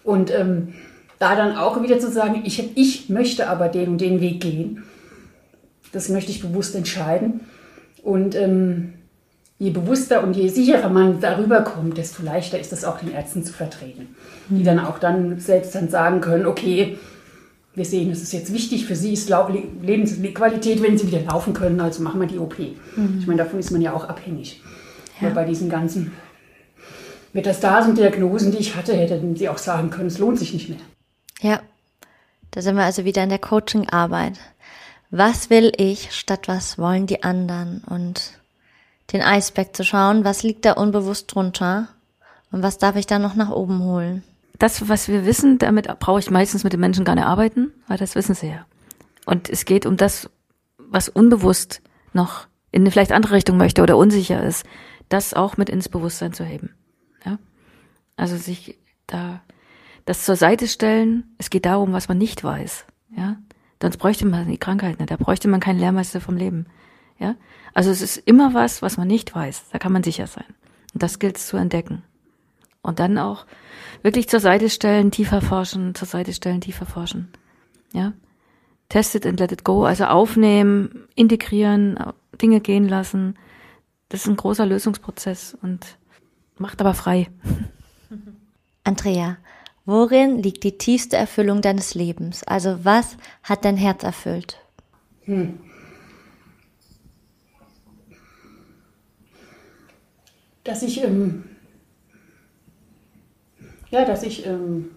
Und 0.04 0.32
ähm, 0.34 0.74
da 1.18 1.36
dann 1.36 1.56
auch 1.56 1.82
wieder 1.82 1.98
zu 1.98 2.10
sagen, 2.10 2.42
ich, 2.44 2.76
ich 2.76 3.08
möchte 3.08 3.48
aber 3.48 3.68
den 3.68 3.90
und 3.90 4.00
den 4.00 4.20
Weg 4.20 4.40
gehen, 4.40 4.82
das 5.92 6.08
möchte 6.08 6.30
ich 6.30 6.40
bewusst 6.40 6.74
entscheiden. 6.74 7.40
Und 8.02 8.34
ähm, 8.34 8.94
je 9.62 9.70
bewusster 9.70 10.24
und 10.24 10.34
je 10.34 10.48
sicherer 10.48 10.88
man 10.88 11.20
darüber 11.20 11.60
kommt, 11.62 11.96
desto 11.96 12.24
leichter 12.24 12.58
ist 12.58 12.72
es 12.72 12.84
auch 12.84 12.98
den 12.98 13.12
Ärzten 13.12 13.44
zu 13.44 13.52
vertreten. 13.52 14.16
Die 14.48 14.54
mhm. 14.54 14.64
dann 14.64 14.80
auch 14.80 14.98
dann 14.98 15.38
selbst 15.38 15.72
dann 15.76 15.88
sagen 15.88 16.20
können, 16.20 16.46
okay, 16.46 16.98
wir 17.72 17.84
sehen, 17.84 18.10
es 18.10 18.22
ist 18.22 18.32
jetzt 18.32 18.52
wichtig, 18.52 18.86
für 18.86 18.96
Sie 18.96 19.12
ist 19.12 19.30
Lebensqualität, 19.30 20.82
wenn 20.82 20.98
Sie 20.98 21.06
wieder 21.06 21.20
laufen 21.20 21.54
können, 21.54 21.80
also 21.80 22.02
machen 22.02 22.20
wir 22.20 22.26
die 22.26 22.40
OP. 22.40 22.58
Mhm. 22.58 23.18
Ich 23.20 23.26
meine, 23.28 23.44
davon 23.44 23.60
ist 23.60 23.70
man 23.70 23.80
ja 23.80 23.92
auch 23.92 24.08
abhängig. 24.08 24.60
Ja. 25.20 25.28
bei 25.28 25.44
diesen 25.44 25.70
ganzen 25.70 26.10
Metastasen, 27.32 27.94
Diagnosen, 27.94 28.50
die 28.50 28.58
ich 28.58 28.74
hatte, 28.74 28.94
hätten 28.94 29.36
sie 29.36 29.48
auch 29.48 29.58
sagen 29.58 29.90
können, 29.90 30.08
es 30.08 30.18
lohnt 30.18 30.40
sich 30.40 30.52
nicht 30.52 30.68
mehr. 30.68 30.80
Ja, 31.40 31.60
da 32.50 32.60
sind 32.60 32.74
wir 32.74 32.82
also 32.82 33.04
wieder 33.04 33.22
in 33.22 33.28
der 33.28 33.38
Coaching-Arbeit. 33.38 34.40
Was 35.10 35.48
will 35.48 35.70
ich 35.76 36.10
statt 36.10 36.48
was 36.48 36.76
wollen 36.76 37.06
die 37.06 37.22
anderen? 37.22 37.84
Und 37.88 38.41
den 39.12 39.22
Eisberg 39.22 39.76
zu 39.76 39.84
schauen, 39.84 40.24
was 40.24 40.42
liegt 40.42 40.64
da 40.64 40.72
unbewusst 40.72 41.34
drunter 41.34 41.88
und 42.50 42.62
was 42.62 42.78
darf 42.78 42.96
ich 42.96 43.06
da 43.06 43.18
noch 43.18 43.34
nach 43.34 43.50
oben 43.50 43.80
holen? 43.80 44.22
Das, 44.58 44.88
was 44.88 45.08
wir 45.08 45.26
wissen, 45.26 45.58
damit 45.58 45.86
brauche 45.98 46.20
ich 46.20 46.30
meistens 46.30 46.64
mit 46.64 46.72
den 46.72 46.80
Menschen 46.80 47.04
gar 47.04 47.14
nicht 47.14 47.24
arbeiten, 47.24 47.72
weil 47.88 47.98
das 47.98 48.14
wissen 48.14 48.34
sie 48.34 48.48
ja. 48.48 48.66
Und 49.26 49.48
es 49.48 49.64
geht 49.64 49.86
um 49.86 49.96
das, 49.96 50.30
was 50.78 51.08
unbewusst 51.08 51.82
noch 52.12 52.46
in 52.70 52.82
eine 52.82 52.90
vielleicht 52.90 53.12
andere 53.12 53.34
Richtung 53.34 53.56
möchte 53.56 53.82
oder 53.82 53.96
unsicher 53.96 54.42
ist, 54.42 54.64
das 55.08 55.34
auch 55.34 55.56
mit 55.56 55.68
ins 55.68 55.88
Bewusstsein 55.88 56.32
zu 56.32 56.44
heben. 56.44 56.74
Ja? 57.24 57.38
Also 58.16 58.36
sich 58.36 58.78
da 59.06 59.40
das 60.04 60.24
zur 60.24 60.36
Seite 60.36 60.66
stellen, 60.66 61.34
es 61.38 61.50
geht 61.50 61.66
darum, 61.66 61.92
was 61.92 62.08
man 62.08 62.18
nicht 62.18 62.42
weiß. 62.42 62.86
Ja? 63.16 63.36
Sonst 63.80 63.98
bräuchte 63.98 64.26
man 64.26 64.48
die 64.48 64.58
Krankheit 64.58 64.98
nicht, 64.98 65.10
da 65.10 65.16
bräuchte 65.16 65.48
man 65.48 65.60
keinen 65.60 65.78
Lehrmeister 65.78 66.20
vom 66.20 66.36
Leben. 66.36 66.66
Ja? 67.18 67.36
Also 67.74 67.90
es 67.90 68.02
ist 68.02 68.16
immer 68.18 68.54
was, 68.54 68.82
was 68.82 68.96
man 68.96 69.08
nicht 69.08 69.34
weiß, 69.34 69.70
da 69.70 69.78
kann 69.78 69.92
man 69.92 70.02
sicher 70.02 70.26
sein. 70.26 70.44
Und 70.92 71.02
das 71.02 71.18
gilt 71.18 71.38
es 71.38 71.46
zu 71.46 71.56
entdecken. 71.56 72.02
Und 72.82 72.98
dann 72.98 73.16
auch 73.18 73.46
wirklich 74.02 74.28
zur 74.28 74.40
Seite 74.40 74.68
stellen, 74.68 75.10
tiefer 75.10 75.40
forschen, 75.40 75.94
zur 75.94 76.08
Seite 76.08 76.32
stellen, 76.32 76.60
tiefer 76.60 76.86
forschen. 76.86 77.28
Ja? 77.92 78.12
Test 78.88 79.14
it 79.14 79.26
and 79.26 79.40
let 79.40 79.52
it 79.52 79.64
go, 79.64 79.84
also 79.84 80.04
aufnehmen, 80.04 81.06
integrieren, 81.14 81.98
Dinge 82.40 82.60
gehen 82.60 82.88
lassen. 82.88 83.38
Das 84.08 84.22
ist 84.22 84.26
ein 84.26 84.36
großer 84.36 84.66
Lösungsprozess 84.66 85.56
und 85.62 85.96
macht 86.58 86.80
aber 86.80 86.92
frei. 86.92 87.30
Andrea, 88.84 89.38
worin 89.86 90.42
liegt 90.42 90.64
die 90.64 90.76
tiefste 90.76 91.16
Erfüllung 91.16 91.62
deines 91.62 91.94
Lebens? 91.94 92.42
Also 92.44 92.84
was 92.84 93.16
hat 93.42 93.64
dein 93.64 93.76
Herz 93.76 94.02
erfüllt? 94.02 94.58
Hm. 95.24 95.58
Dass 100.64 100.82
ich, 100.82 101.02
ähm, 101.02 101.44
ja, 103.90 104.04
dass 104.04 104.22
ich 104.22 104.46
ähm, 104.46 104.90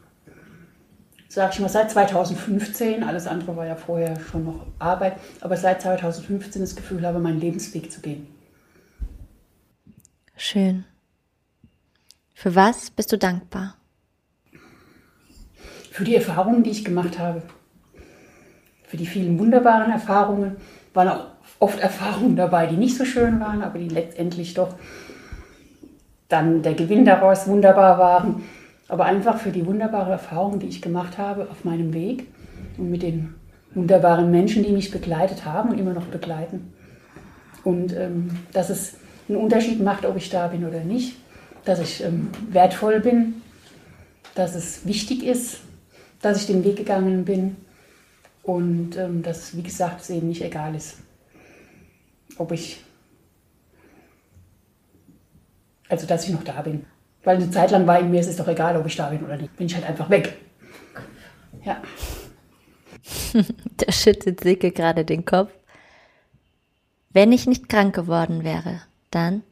sag 1.36 1.54
ich 1.54 1.60
mal, 1.60 1.68
seit 1.68 1.92
2015, 1.92 3.04
alles 3.04 3.28
andere 3.28 3.58
war 3.58 3.68
ja 3.68 3.76
vorher 3.76 4.18
schon 4.32 4.46
noch 4.46 4.66
Arbeit, 4.80 5.18
aber 5.42 5.58
seit 5.58 5.82
2015 5.82 6.62
das 6.62 6.78
Gefühl 6.78 7.06
habe, 7.06 7.20
meinen 7.20 7.42
Lebensweg 7.42 7.92
zu 7.92 8.00
gehen. 8.00 8.28
Schön. 10.38 10.86
Für 12.34 12.56
was 12.56 12.90
bist 12.90 13.12
du 13.12 13.18
dankbar? 13.18 13.76
Für 15.92 16.06
die 16.06 16.16
Erfahrungen, 16.16 16.64
die 16.64 16.72
ich 16.72 16.86
gemacht 16.86 17.20
habe. 17.20 17.42
Für 18.84 18.96
die 18.96 19.06
vielen 19.06 19.38
wunderbaren 19.38 19.92
Erfahrungen. 19.92 20.56
Waren 20.94 21.10
auch 21.10 21.28
oft 21.60 21.80
Erfahrungen 21.80 22.38
dabei, 22.38 22.68
die 22.68 22.78
nicht 22.78 22.98
so 22.98 23.04
schön 23.04 23.42
waren, 23.42 23.62
aber 23.62 23.78
die 23.80 23.90
letztendlich 23.90 24.54
doch 24.54 24.76
dann 26.28 26.62
der 26.62 26.74
Gewinn 26.74 27.06
daraus 27.06 27.48
wunderbar 27.48 27.98
waren 28.00 28.44
aber 28.88 29.06
einfach 29.06 29.40
für 29.40 29.52
die 29.52 29.66
wunderbare 29.66 30.12
Erfahrung, 30.12 30.60
die 30.60 30.68
ich 30.68 30.82
gemacht 30.82 31.18
habe 31.18 31.50
auf 31.50 31.64
meinem 31.64 31.94
Weg 31.94 32.28
und 32.78 32.92
mit 32.92 33.02
den 33.02 33.36
wunderbaren 33.74 34.30
Menschen, 34.30 34.64
die 34.64 34.72
mich 34.72 34.92
begleitet 34.92 35.46
haben 35.46 35.72
und 35.72 35.80
immer 35.80 35.94
noch 35.94 36.06
begleiten. 36.06 36.74
Und 37.64 37.96
ähm, 37.96 38.30
dass 38.54 38.70
es 38.70 38.96
einen 39.28 39.40
Unterschied 39.40 39.82
macht, 39.82 40.06
ob 40.06 40.16
ich 40.18 40.30
da 40.30 40.48
bin 40.48 40.66
oder 40.66 40.82
nicht, 40.82 41.18
dass 41.66 41.80
ich 41.80 42.04
ähm, 42.04 42.30
wertvoll 42.52 43.00
bin, 43.00 43.42
dass 44.36 44.54
es 44.54 44.86
wichtig 44.86 45.24
ist, 45.24 45.62
dass 46.22 46.38
ich 46.38 46.48
den 46.48 46.64
Weg 46.64 46.76
gegangen 46.76 47.26
bin 47.26 47.56
und 48.44 48.98
ähm, 48.98 49.24
dass, 49.24 49.58
wie 49.58 49.64
gesagt, 49.64 50.02
es 50.02 50.12
eben 50.12 50.28
nicht 50.28 50.44
egal 50.44 50.76
ist, 50.76 51.00
ob 52.38 52.52
ich, 52.52 52.84
also 55.90 56.08
dass 56.08 56.26
ich 56.26 56.34
noch 56.34 56.44
da 56.44 56.62
bin. 56.62 56.86
Weil 57.24 57.38
eine 57.38 57.50
Zeit 57.50 57.72
lang 57.72 57.88
war 57.88 58.00
in 58.00 58.12
mir, 58.12 58.20
es 58.20 58.28
ist 58.28 58.40
doch 58.40 58.48
egal, 58.48 58.78
ob 58.78 58.86
ich 58.86 58.96
da 58.96 59.10
bin 59.10 59.24
oder 59.24 59.38
nicht. 59.38 59.56
Bin 59.58 59.68
ich 59.68 59.76
halt 59.76 59.86
einfach 59.86 60.10
weg. 60.10 60.38
Ja. 61.64 61.82
da 63.78 63.92
schüttelt 63.92 64.42
Silke 64.42 64.72
gerade 64.72 65.06
den 65.06 65.26
Kopf. 65.26 65.52
Wenn 67.12 67.32
ich 67.32 67.48
nicht 67.48 67.70
krank 67.70 67.96
geworden 67.96 68.44
wäre, 68.44 68.82
dann? 69.10 69.44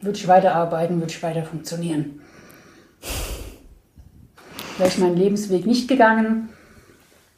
Würde 0.00 0.16
ich 0.16 0.28
weiterarbeiten, 0.28 1.00
würde 1.00 1.12
ich 1.12 1.22
weiter 1.22 1.42
funktionieren. 1.44 2.20
Wäre 4.78 4.88
ich 4.88 4.98
meinen 4.98 5.16
Lebensweg 5.16 5.66
nicht 5.66 5.88
gegangen 5.88 6.50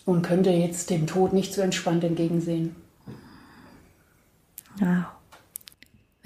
und 0.05 0.23
könnte 0.23 0.51
jetzt 0.51 0.91
dem 0.91 1.07
Tod 1.07 1.33
nicht 1.33 1.55
so 1.55 1.63
entspannt 1.63 2.05
entgegensehen. 2.05 2.77
Wow. 4.79 5.05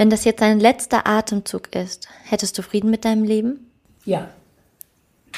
Wenn 0.05 0.11
das 0.11 0.27
jetzt 0.27 0.43
dein 0.43 0.61
letzter 0.61 1.07
Atemzug 1.07 1.75
ist, 1.75 2.09
hättest 2.25 2.59
du 2.59 2.62
Frieden 2.62 2.90
mit 2.90 3.07
deinem 3.07 3.25
Leben? 3.25 3.71
Ja. 4.05 4.29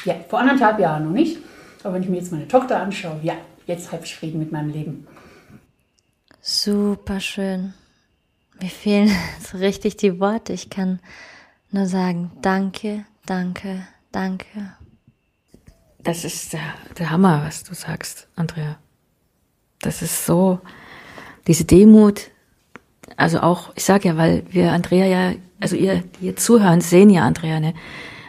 Ja, 0.03 0.15
vor 0.27 0.39
anderthalb 0.39 0.77
Jahren 0.77 1.05
noch 1.05 1.13
nicht. 1.13 1.37
Aber 1.85 1.93
wenn 1.93 2.03
ich 2.03 2.09
mir 2.09 2.17
jetzt 2.17 2.33
meine 2.33 2.49
Tochter 2.49 2.81
anschaue, 2.81 3.17
ja, 3.23 3.35
jetzt 3.65 3.93
habe 3.93 4.03
ich 4.03 4.13
Frieden 4.13 4.39
mit 4.39 4.51
meinem 4.51 4.69
Leben. 4.71 5.07
Super 6.41 7.21
schön. 7.21 7.75
Mir 8.59 8.67
fehlen 8.67 9.09
so 9.39 9.57
richtig 9.57 9.95
die 9.95 10.19
Worte. 10.19 10.51
Ich 10.51 10.69
kann 10.69 10.99
nur 11.71 11.85
sagen, 11.85 12.33
danke, 12.41 13.05
danke, 13.25 13.87
danke. 14.11 14.73
Das 15.99 16.25
ist 16.25 16.51
der, 16.51 16.73
der 16.99 17.09
Hammer, 17.09 17.41
was 17.45 17.63
du 17.63 17.73
sagst, 17.73 18.27
Andrea. 18.35 18.77
Das 19.79 20.01
ist 20.01 20.25
so, 20.25 20.59
diese 21.47 21.63
Demut, 21.63 22.31
also 23.15 23.39
auch, 23.39 23.71
ich 23.75 23.83
sage 23.83 24.09
ja, 24.09 24.17
weil 24.17 24.43
wir 24.49 24.71
Andrea 24.71 25.05
ja, 25.05 25.35
also 25.59 25.75
ihr, 25.75 26.03
die 26.19 26.27
ihr 26.27 26.35
zuhören, 26.35 26.81
sehen 26.81 27.09
ja 27.09 27.25
Andrea, 27.25 27.59
ne? 27.59 27.73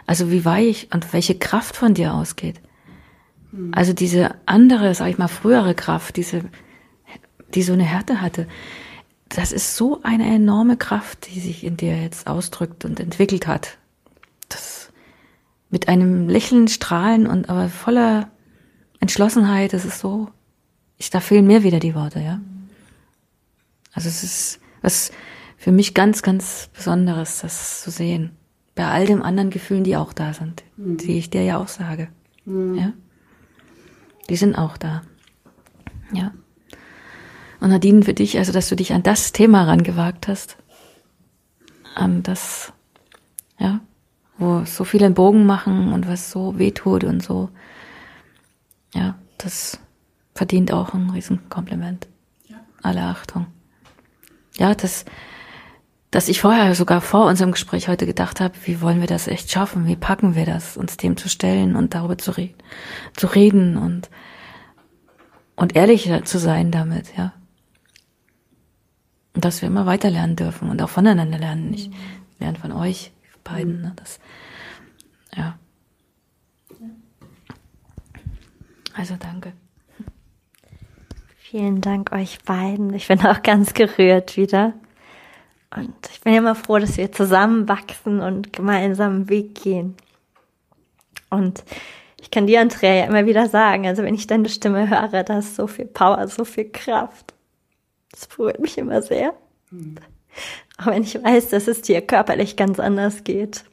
Also 0.06 0.30
wie 0.30 0.44
weich 0.44 0.88
und 0.94 1.12
welche 1.12 1.38
Kraft 1.38 1.76
von 1.76 1.92
dir 1.92 2.14
ausgeht. 2.14 2.60
Hm. 3.50 3.72
Also 3.74 3.92
diese 3.92 4.34
andere, 4.46 4.94
sag 4.94 5.08
ich 5.08 5.18
mal, 5.18 5.28
frühere 5.28 5.74
Kraft, 5.74 6.16
diese, 6.16 6.44
die 7.54 7.62
so 7.62 7.74
eine 7.74 7.84
Härte 7.84 8.22
hatte, 8.22 8.46
das 9.28 9.52
ist 9.52 9.76
so 9.76 10.00
eine 10.02 10.26
enorme 10.34 10.76
Kraft, 10.76 11.28
die 11.34 11.40
sich 11.40 11.64
in 11.64 11.76
dir 11.76 12.00
jetzt 12.00 12.26
ausdrückt 12.26 12.84
und 12.84 12.98
entwickelt 12.98 13.46
hat. 13.46 13.76
Das 14.48 14.90
mit 15.70 15.88
einem 15.88 16.28
Lächeln, 16.28 16.68
Strahlen 16.68 17.26
und 17.26 17.50
aber 17.50 17.68
voller 17.68 18.30
Entschlossenheit, 19.00 19.74
das 19.74 19.84
ist 19.84 19.98
so, 19.98 20.28
ich, 20.96 21.10
da 21.10 21.20
fehlen 21.20 21.46
mir 21.46 21.62
wieder 21.62 21.78
die 21.78 21.94
Worte, 21.94 22.20
ja. 22.20 22.40
Also 23.92 24.08
es 24.08 24.22
ist, 24.22 24.60
was 24.82 25.10
für 25.56 25.72
mich 25.72 25.92
ganz, 25.92 26.22
ganz 26.22 26.70
Besonderes, 26.72 27.40
das 27.40 27.82
zu 27.82 27.90
sehen. 27.90 28.30
Bei 28.74 28.86
all 28.86 29.06
den 29.06 29.22
anderen 29.22 29.50
Gefühlen, 29.50 29.82
die 29.82 29.96
auch 29.96 30.12
da 30.12 30.32
sind, 30.32 30.62
mhm. 30.76 30.98
die 30.98 31.18
ich 31.18 31.30
dir 31.30 31.42
ja 31.42 31.58
auch 31.58 31.68
sage. 31.68 32.08
Mhm. 32.44 32.74
Ja? 32.76 32.92
Die 34.30 34.36
sind 34.36 34.54
auch 34.54 34.76
da. 34.76 35.02
Ja. 36.12 36.32
Und 37.60 37.70
Nadine, 37.70 38.04
für 38.04 38.14
dich, 38.14 38.38
also 38.38 38.52
dass 38.52 38.68
du 38.68 38.76
dich 38.76 38.92
an 38.92 39.02
das 39.02 39.32
Thema 39.32 39.64
rangewagt 39.64 40.28
hast, 40.28 40.56
an 41.96 42.22
das, 42.22 42.72
ja, 43.58 43.80
wo 44.38 44.64
so 44.64 44.84
viele 44.84 45.06
einen 45.06 45.16
Bogen 45.16 45.44
machen 45.44 45.92
und 45.92 46.06
was 46.06 46.30
so 46.30 46.56
wehtut 46.56 47.02
und 47.02 47.20
so, 47.20 47.50
ja, 48.94 49.18
das 49.38 49.80
verdient 50.36 50.72
auch 50.72 50.94
ein 50.94 51.10
Riesenkompliment. 51.10 52.06
Ja. 52.46 52.58
Alle 52.80 53.02
Achtung 53.02 53.46
ja, 54.59 54.75
dass, 54.75 55.05
dass 56.11 56.29
ich 56.29 56.40
vorher 56.40 56.75
sogar 56.75 57.01
vor 57.01 57.27
unserem 57.27 57.53
Gespräch 57.53 57.88
heute 57.88 58.07
gedacht 58.07 58.40
habe, 58.40 58.55
wie 58.64 58.81
wollen 58.81 59.01
wir 59.01 59.07
das 59.07 59.29
echt 59.29 59.51
schaffen? 59.51 59.87
Wie 59.87 59.97
packen 59.97 60.35
wir 60.35 60.47
das, 60.47 60.77
uns 60.77 60.97
dem 60.97 61.16
zu 61.16 61.29
stellen 61.29 61.77
und 61.77 61.94
darüber 61.94 62.18
zu 62.18 62.33
reden, 62.33 62.57
zu 63.16 63.27
reden 63.27 63.77
und, 63.77 64.11
und 65.57 65.77
ehrlich 65.77 66.11
zu 66.25 66.38
sein 66.38 66.71
damit, 66.71 67.16
ja. 67.16 67.33
Und 69.35 69.44
dass 69.44 69.62
wir 69.62 69.68
immer 69.68 69.87
weiter 69.87 70.11
lernen 70.11 70.35
dürfen 70.35 70.68
und 70.68 70.83
auch 70.83 70.88
voneinander 70.88 71.38
lernen. 71.38 71.73
Ich 71.73 71.90
lerne 72.40 72.59
von 72.59 72.73
euch 72.73 73.12
beiden, 73.44 73.83
ne, 73.83 73.92
das, 73.94 74.18
ja. 75.37 75.59
Also 78.94 79.14
danke. 79.16 79.53
Vielen 81.50 81.80
Dank 81.80 82.12
euch 82.12 82.40
beiden. 82.44 82.92
Ich 82.92 83.08
bin 83.08 83.24
auch 83.24 83.42
ganz 83.42 83.72
gerührt 83.72 84.37
wieder. 84.37 84.74
Und 85.74 85.94
ich 86.12 86.20
bin 86.20 86.34
immer 86.34 86.54
froh, 86.54 86.76
dass 86.76 86.98
wir 86.98 87.11
zusammen 87.11 87.66
wachsen 87.70 88.20
und 88.20 88.52
gemeinsam 88.52 89.14
einen 89.14 89.28
Weg 89.30 89.54
gehen. 89.54 89.96
Und 91.30 91.64
ich 92.20 92.30
kann 92.30 92.46
dir, 92.46 92.61
Andrea, 92.61 92.96
ja 92.96 93.04
immer 93.06 93.24
wieder 93.24 93.48
sagen, 93.48 93.87
also 93.87 94.02
wenn 94.02 94.14
ich 94.14 94.26
deine 94.26 94.50
Stimme 94.50 94.90
höre, 94.90 95.24
da 95.24 95.38
ist 95.38 95.56
so 95.56 95.66
viel 95.66 95.87
Power, 95.87 96.28
so 96.28 96.44
viel 96.44 96.68
Kraft. 96.70 97.32
Das 98.11 98.26
berührt 98.26 98.61
mich 98.61 98.76
immer 98.76 99.00
sehr. 99.00 99.32
Mhm. 99.70 99.94
Auch 100.76 100.88
wenn 100.88 101.02
ich 101.02 101.14
weiß, 101.14 101.48
dass 101.48 101.66
es 101.66 101.80
dir 101.80 102.02
körperlich 102.02 102.56
ganz 102.56 102.78
anders 102.78 103.24
geht. 103.24 103.64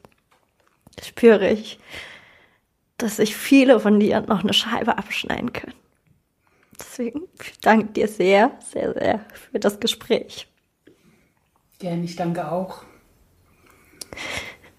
spüre 1.04 1.50
ich, 1.50 1.78
dass 2.96 3.18
sich 3.18 3.36
viele 3.36 3.82
von 3.82 4.00
dir 4.00 4.22
noch 4.22 4.44
eine 4.44 4.54
Scheibe 4.54 4.98
abschneiden 4.98 5.52
können. 5.52 5.74
Deswegen 6.80 7.22
danke 7.62 7.94
dir 7.94 8.08
sehr, 8.08 8.52
sehr, 8.72 8.94
sehr 8.94 9.26
für 9.52 9.60
das 9.60 9.80
Gespräch. 9.80 10.48
Gerne, 11.80 12.04
ich 12.04 12.16
danke 12.16 12.52
auch 12.52 12.84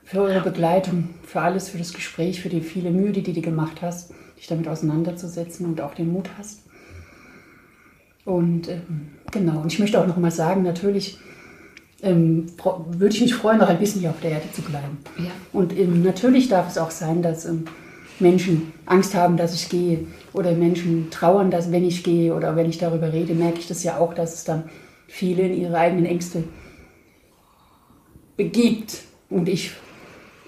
für 0.04 0.22
eure 0.22 0.40
Begleitung, 0.40 1.14
für 1.22 1.40
alles, 1.40 1.68
für 1.68 1.78
das 1.78 1.92
Gespräch, 1.92 2.40
für 2.40 2.48
die 2.48 2.60
viele 2.60 2.90
Mühe, 2.90 3.12
die 3.12 3.22
du 3.22 3.40
gemacht 3.40 3.82
hast, 3.82 4.12
dich 4.38 4.46
damit 4.46 4.68
auseinanderzusetzen 4.68 5.66
und 5.66 5.80
auch 5.80 5.94
den 5.94 6.12
Mut 6.12 6.30
hast. 6.38 6.62
Und 8.24 8.68
ähm, 8.68 9.16
genau, 9.30 9.60
und 9.60 9.72
ich 9.72 9.78
möchte 9.78 10.00
auch 10.00 10.06
noch 10.06 10.16
mal 10.16 10.30
sagen, 10.30 10.62
natürlich 10.62 11.18
ähm, 12.02 12.46
würde 12.88 13.14
ich 13.14 13.20
mich 13.20 13.34
freuen, 13.34 13.58
noch 13.58 13.68
ein 13.68 13.78
bisschen 13.78 14.00
hier 14.00 14.10
auf 14.10 14.20
der 14.20 14.32
Erde 14.32 14.50
zu 14.52 14.62
bleiben. 14.62 14.98
Ja. 15.18 15.30
Und 15.52 15.76
ähm, 15.76 16.02
natürlich 16.02 16.48
darf 16.48 16.68
es 16.68 16.78
auch 16.78 16.90
sein, 16.90 17.22
dass 17.22 17.44
ähm, 17.44 17.64
Menschen 18.18 18.72
Angst 18.86 19.14
haben, 19.14 19.36
dass 19.36 19.54
ich 19.54 19.68
gehe 19.68 20.06
oder 20.32 20.52
Menschen 20.52 21.10
trauern, 21.10 21.50
dass 21.50 21.72
wenn 21.72 21.84
ich 21.84 22.02
gehe 22.02 22.34
oder 22.34 22.56
wenn 22.56 22.68
ich 22.68 22.78
darüber 22.78 23.12
rede, 23.12 23.34
merke 23.34 23.58
ich 23.58 23.68
das 23.68 23.84
ja 23.84 23.98
auch, 23.98 24.14
dass 24.14 24.34
es 24.34 24.44
dann 24.44 24.64
viele 25.08 25.42
in 25.42 25.60
ihre 25.60 25.76
eigenen 25.76 26.06
Ängste 26.06 26.44
begibt. 28.36 29.02
Und 29.28 29.48
ich 29.48 29.72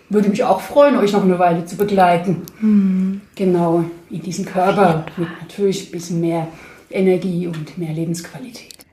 würde 0.09 0.28
mich 0.28 0.44
auch 0.44 0.61
freuen, 0.61 0.96
euch 0.96 1.12
noch 1.12 1.24
eine 1.24 1.38
Weile 1.38 1.64
zu 1.64 1.76
begleiten. 1.76 2.42
Mhm. 2.61 3.20
Genau, 3.35 3.85
in 4.11 4.22
diesem 4.22 4.44
Körper 4.44 5.07
mit 5.16 5.28
natürlich 5.40 5.88
ein 5.88 5.92
bisschen 5.92 6.20
mehr 6.20 6.48
Energie 6.90 7.46
und 7.46 7.76
mehr 7.76 7.92
Lebensqualität. 7.92 8.87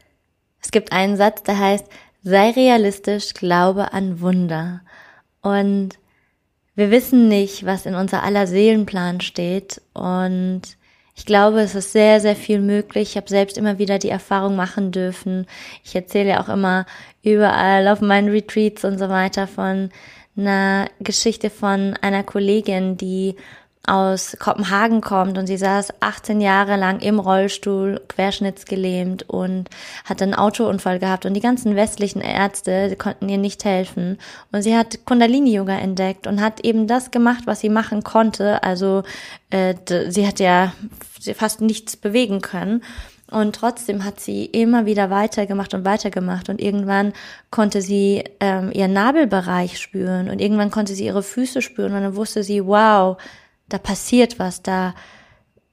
Es 0.61 0.71
gibt 0.71 0.91
einen 0.91 1.15
Satz, 1.15 1.43
der 1.43 1.59
heißt, 1.59 1.85
sei 2.23 2.51
realistisch, 2.51 3.33
glaube 3.33 3.93
an 3.93 4.19
Wunder. 4.19 4.81
Und 5.41 5.97
wir 6.75 6.91
wissen 6.91 7.27
nicht, 7.27 7.65
was 7.65 7.85
in 7.85 7.95
unser 7.95 8.23
aller 8.23 8.47
Seelenplan 8.47 9.21
steht. 9.21 9.81
Und 9.93 10.61
ich 11.15 11.25
glaube, 11.25 11.61
es 11.61 11.75
ist 11.75 11.93
sehr, 11.93 12.19
sehr 12.19 12.35
viel 12.35 12.59
möglich. 12.59 13.11
Ich 13.11 13.17
habe 13.17 13.29
selbst 13.29 13.57
immer 13.57 13.79
wieder 13.79 13.99
die 13.99 14.09
Erfahrung 14.09 14.55
machen 14.55 14.91
dürfen. 14.91 15.47
Ich 15.83 15.95
erzähle 15.95 16.29
ja 16.29 16.43
auch 16.43 16.49
immer 16.49 16.85
überall 17.23 17.88
auf 17.88 18.01
meinen 18.01 18.29
Retreats 18.29 18.83
und 18.83 18.99
so 18.99 19.09
weiter 19.09 19.47
von 19.47 19.89
einer 20.38 20.89
Geschichte 20.99 21.49
von 21.49 21.95
einer 22.01 22.23
Kollegin, 22.23 22.97
die 22.97 23.35
aus 23.87 24.37
Kopenhagen 24.39 25.01
kommt 25.01 25.37
und 25.37 25.47
sie 25.47 25.57
saß 25.57 25.93
18 25.99 26.41
Jahre 26.41 26.75
lang 26.75 26.99
im 26.99 27.19
Rollstuhl, 27.19 28.01
querschnittsgelähmt 28.07 29.29
und 29.29 29.69
hat 30.03 30.21
einen 30.21 30.33
Autounfall 30.33 30.99
gehabt. 30.99 31.25
Und 31.25 31.33
die 31.33 31.41
ganzen 31.41 31.75
westlichen 31.75 32.21
Ärzte 32.21 32.95
konnten 32.97 33.29
ihr 33.29 33.37
nicht 33.37 33.65
helfen. 33.65 34.17
Und 34.51 34.61
sie 34.61 34.75
hat 34.75 35.05
Kundalini-Yoga 35.05 35.77
entdeckt 35.77 36.27
und 36.27 36.41
hat 36.41 36.61
eben 36.61 36.87
das 36.87 37.11
gemacht, 37.11 37.43
was 37.45 37.59
sie 37.59 37.69
machen 37.69 38.03
konnte, 38.03 38.63
also 38.63 39.03
äh, 39.49 39.75
sie 40.09 40.27
hat 40.27 40.39
ja 40.39 40.73
fast 41.35 41.61
nichts 41.61 41.95
bewegen 41.95 42.41
können. 42.41 42.81
Und 43.31 43.55
trotzdem 43.55 44.05
hat 44.05 44.19
sie 44.19 44.45
immer 44.45 44.85
wieder 44.85 45.09
weitergemacht 45.09 45.73
und 45.73 45.83
weitergemacht. 45.83 46.49
Und 46.49 46.61
irgendwann 46.61 47.13
konnte 47.49 47.81
sie 47.81 48.23
ähm, 48.39 48.71
ihren 48.71 48.93
Nabelbereich 48.93 49.79
spüren. 49.79 50.29
Und 50.29 50.39
irgendwann 50.39 50.69
konnte 50.69 50.93
sie 50.93 51.05
ihre 51.05 51.23
Füße 51.23 51.63
spüren. 51.63 51.93
Und 51.93 52.03
dann 52.03 52.15
wusste 52.15 52.43
sie, 52.43 52.65
wow, 52.65 53.17
da 53.69 53.78
passiert 53.78 54.39
was, 54.39 54.62
da, 54.62 54.93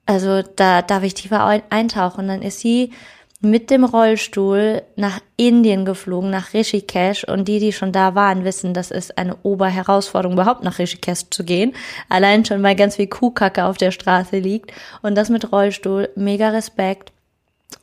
also 0.07 0.43
da 0.43 0.83
darf 0.83 1.03
ich 1.03 1.15
tiefer 1.15 1.63
eintauchen. 1.71 2.29
Dann 2.29 2.43
ist 2.43 2.61
sie 2.61 2.93
mit 3.41 3.71
dem 3.71 3.85
Rollstuhl 3.85 4.83
nach 4.95 5.19
Indien 5.37 5.85
geflogen, 5.85 6.31
nach 6.31 6.55
Rishikesh. 6.55 7.25
Und 7.25 7.49
die, 7.49 7.59
die 7.59 7.73
schon 7.73 7.93
da 7.93 8.15
waren, 8.15 8.45
wissen, 8.45 8.73
das 8.73 8.91
ist 8.91 9.19
eine 9.19 9.37
Oberherausforderung, 9.43 10.35
überhaupt 10.35 10.63
nach 10.63 10.79
Rishikesh 10.79 11.31
zu 11.31 11.45
gehen. 11.45 11.75
Allein 12.09 12.45
schon, 12.45 12.63
weil 12.63 12.77
ganz 12.77 12.97
viel 12.97 13.09
Kuhkacke 13.09 13.65
auf 13.65 13.77
der 13.77 13.91
Straße 13.91 14.39
liegt. 14.39 14.73
Und 15.03 15.17
das 15.17 15.29
mit 15.29 15.51
Rollstuhl, 15.53 16.09
mega 16.15 16.51
Respekt 16.51 17.13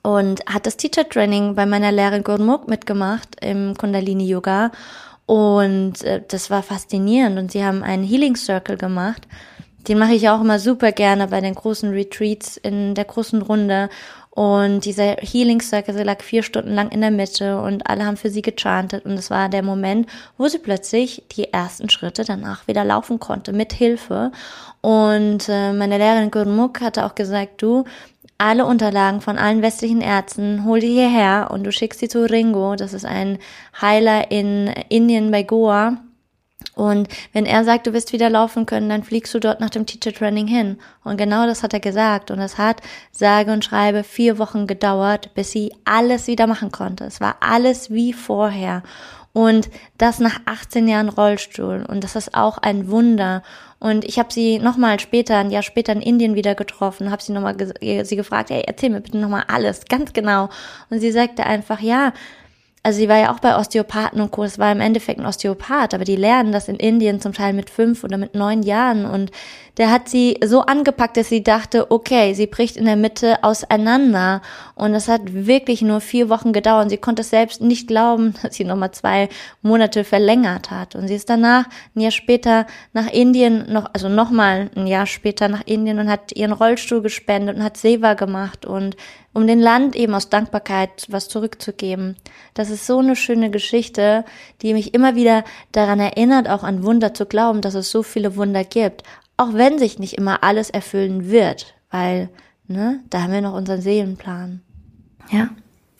und 0.02 0.46
hat 0.46 0.66
das 0.66 0.78
Teacher 0.78 1.08
Training 1.08 1.56
bei 1.56 1.66
meiner 1.66 1.92
Lehrerin 1.92 2.24
Gurmuk 2.24 2.68
mitgemacht 2.68 3.36
im 3.42 3.76
Kundalini 3.76 4.28
Yoga 4.28 4.72
und 5.26 6.04
äh, 6.04 6.22
das 6.28 6.50
war 6.50 6.64
faszinierend 6.64 7.38
und 7.38 7.52
sie 7.52 7.64
haben 7.64 7.84
einen 7.84 8.04
Healing 8.04 8.36
Circle 8.36 8.78
gemacht. 8.78 9.28
Den 9.88 9.98
mache 9.98 10.14
ich 10.14 10.30
auch 10.30 10.42
immer 10.42 10.60
super 10.60 10.92
gerne 10.92 11.28
bei 11.28 11.42
den 11.42 11.56
großen 11.56 11.90
Retreats 11.92 12.58
in 12.58 12.96
der 12.96 13.06
großen 13.06 13.42
Runde 13.42 13.90
und 14.40 14.86
dieser 14.86 15.18
Healing 15.18 15.60
Circle 15.60 16.02
lag 16.04 16.22
vier 16.22 16.44
Stunden 16.44 16.74
lang 16.74 16.92
in 16.92 17.02
der 17.02 17.12
Mitte 17.12 17.60
und 17.60 17.90
alle 17.90 18.06
haben 18.06 18.16
für 18.16 18.30
sie 18.30 18.42
gechantet 18.42 19.04
und 19.04 19.12
es 19.14 19.30
war 19.30 19.50
der 19.50 19.64
Moment, 19.64 20.08
wo 20.38 20.48
sie 20.48 20.60
plötzlich 20.60 21.24
die 21.36 21.52
ersten 21.52 21.90
Schritte 21.90 22.24
danach 22.24 22.66
wieder 22.66 22.86
laufen 22.86 23.20
konnte 23.20 23.52
mit 23.52 23.74
Hilfe. 23.74 24.32
Und 24.80 25.50
äh, 25.50 25.74
meine 25.74 25.98
Lehrerin 25.98 26.32
Gurmuk 26.32 26.80
hatte 26.80 27.06
auch 27.06 27.16
gesagt, 27.16 27.62
du, 27.62 27.84
alle 28.38 28.66
Unterlagen 28.66 29.20
von 29.20 29.38
allen 29.38 29.62
westlichen 29.62 30.00
Ärzten, 30.00 30.64
hol 30.64 30.80
die 30.80 30.94
hierher 30.94 31.50
und 31.52 31.66
du 31.66 31.74
schickst 31.74 32.00
sie 32.00 32.08
zu 32.08 32.24
Ringo, 32.24 32.78
das 32.78 32.94
ist 32.94 33.06
ein 33.06 33.40
Heiler 33.82 34.32
in 34.32 34.68
Indien 34.88 35.32
bei 35.32 35.44
Goa. 35.44 35.98
Und 36.76 37.10
wenn 37.34 37.46
er 37.46 37.64
sagt, 37.64 37.88
du 37.88 37.94
wirst 37.94 38.14
wieder 38.14 38.30
laufen 38.30 38.66
können, 38.66 38.90
dann 38.90 39.04
fliegst 39.04 39.34
du 39.34 39.40
dort 39.40 39.60
nach 39.60 39.70
dem 39.70 39.86
Teacher 39.86 40.14
Training 40.14 40.48
hin. 40.48 40.78
Und 41.04 41.18
genau 41.18 41.46
das 41.46 41.64
hat 41.64 41.74
er 41.74 41.80
gesagt. 41.80 42.32
Und 42.32 42.40
es 42.40 42.58
hat, 42.58 42.82
sage 43.12 43.52
und 43.52 43.66
schreibe, 43.66 44.04
vier 44.04 44.40
Wochen 44.40 44.68
gedauert, 44.68 45.34
bis 45.34 45.52
sie 45.52 45.74
alles 45.84 46.28
wieder 46.28 46.48
machen 46.48 46.72
konnte. 46.72 47.06
Es 47.06 47.20
war 47.20 47.38
alles 47.42 47.92
wie 47.92 48.14
vorher. 48.14 48.84
Und 49.34 49.70
das 49.98 50.20
nach 50.20 50.40
18 50.46 50.88
Jahren 50.88 51.10
Rollstuhl. 51.10 51.86
Und 51.88 52.04
das 52.04 52.16
ist 52.16 52.34
auch 52.34 52.58
ein 52.58 52.90
Wunder. 52.90 53.44
Und 53.80 54.04
ich 54.04 54.20
habe 54.20 54.32
sie 54.32 54.60
nochmal 54.60 55.00
später, 55.00 55.38
ein 55.38 55.52
Jahr 55.52 55.64
später 55.64 55.94
in 55.94 56.02
Indien 56.02 56.36
wieder 56.36 56.56
getroffen, 56.56 57.12
habe 57.12 57.22
sie 57.22 57.32
nochmal 57.32 57.56
sie 57.80 58.16
gefragt, 58.16 58.52
ey, 58.52 58.64
erzähl 58.66 58.90
mir 58.90 59.02
bitte 59.02 59.18
nochmal 59.18 59.46
alles, 59.48 59.86
ganz 59.86 60.12
genau. 60.14 60.50
Und 60.90 61.00
sie 61.00 61.12
sagte 61.12 61.46
einfach, 61.46 61.80
ja, 61.80 62.12
also 62.90 63.02
sie 63.02 63.08
war 63.08 63.18
ja 63.20 63.32
auch 63.32 63.40
bei 63.40 63.56
Osteopathen 63.56 64.20
und 64.20 64.32
Co. 64.32 64.44
Es 64.44 64.58
war 64.58 64.72
im 64.72 64.82
Endeffekt 64.82 65.20
ein 65.20 65.26
Osteopath, 65.28 65.94
aber 65.94 66.06
die 66.06 66.16
lernen 66.16 66.52
das 66.52 66.68
in 66.68 66.76
Indien 66.76 67.22
zum 67.22 67.34
Teil 67.34 67.54
mit 67.54 67.70
fünf 67.70 68.04
oder 68.04 68.18
mit 68.18 68.34
neun 68.34 68.64
Jahren 68.64 69.06
und 69.06 69.30
der 69.80 69.92
hat 69.92 70.10
sie 70.10 70.38
so 70.44 70.60
angepackt, 70.62 71.16
dass 71.16 71.30
sie 71.30 71.42
dachte, 71.42 71.90
okay, 71.90 72.34
sie 72.34 72.48
bricht 72.48 72.76
in 72.76 72.84
der 72.84 72.98
Mitte 72.98 73.42
auseinander. 73.46 74.42
Und 74.76 74.94
es 74.94 75.08
hat 75.08 75.34
wirklich 75.34 75.82
nur 75.82 76.02
vier 76.02 76.28
Wochen 76.28 76.52
gedauert. 76.52 76.90
Sie 76.90 76.98
konnte 76.98 77.22
es 77.22 77.30
selbst 77.30 77.62
nicht 77.62 77.88
glauben, 77.88 78.34
dass 78.44 78.56
sie 78.56 78.66
nochmal 78.66 78.92
zwei 78.92 79.30
Monate 79.62 80.04
verlängert 80.04 80.70
hat. 80.70 80.96
Und 80.96 81.08
sie 81.08 81.16
ist 81.16 81.30
danach 81.30 81.66
ein 81.96 82.02
Jahr 82.02 82.12
später 82.12 82.68
nach 82.92 83.08
Indien, 83.08 83.72
noch, 83.72 83.90
also 83.94 84.10
nochmal 84.10 84.70
ein 84.76 84.86
Jahr 84.86 85.06
später 85.06 85.48
nach 85.48 85.66
Indien 85.66 86.00
und 86.00 86.10
hat 86.10 86.36
ihren 86.36 86.52
Rollstuhl 86.52 87.02
gespendet 87.02 87.56
und 87.56 87.64
hat 87.64 87.78
Seva 87.78 88.16
gemacht 88.16 88.66
und 88.66 88.98
um 89.34 89.48
den 89.48 89.60
Land 89.60 89.96
eben 89.96 90.14
aus 90.14 90.30
Dankbarkeit 90.30 91.06
was 91.10 91.30
zurückzugeben. 91.30 92.18
Das 92.54 92.70
ist 92.70 92.88
so 92.88 93.00
eine 93.00 93.16
schöne 93.16 93.52
Geschichte, 93.52 94.26
die 94.62 94.74
mich 94.74 94.94
immer 94.94 95.16
wieder 95.16 95.44
daran 95.72 96.00
erinnert, 96.00 96.50
auch 96.50 96.64
an 96.64 96.84
Wunder 96.84 97.14
zu 97.14 97.26
glauben, 97.26 97.62
dass 97.62 97.76
es 97.76 97.92
so 97.92 98.04
viele 98.04 98.36
Wunder 98.36 98.64
gibt 98.64 99.04
auch 99.40 99.54
wenn 99.54 99.80
sich 99.80 100.00
nicht 100.00 100.16
immer 100.16 100.44
alles 100.44 100.70
erfüllen 100.70 101.32
wird, 101.32 101.74
weil, 101.90 102.28
ne, 102.68 103.02
da 103.10 103.24
haben 103.24 103.32
wir 103.32 103.40
noch 103.40 103.54
unseren 103.54 103.82
Seelenplan. 103.82 104.62
Ja. 105.32 105.50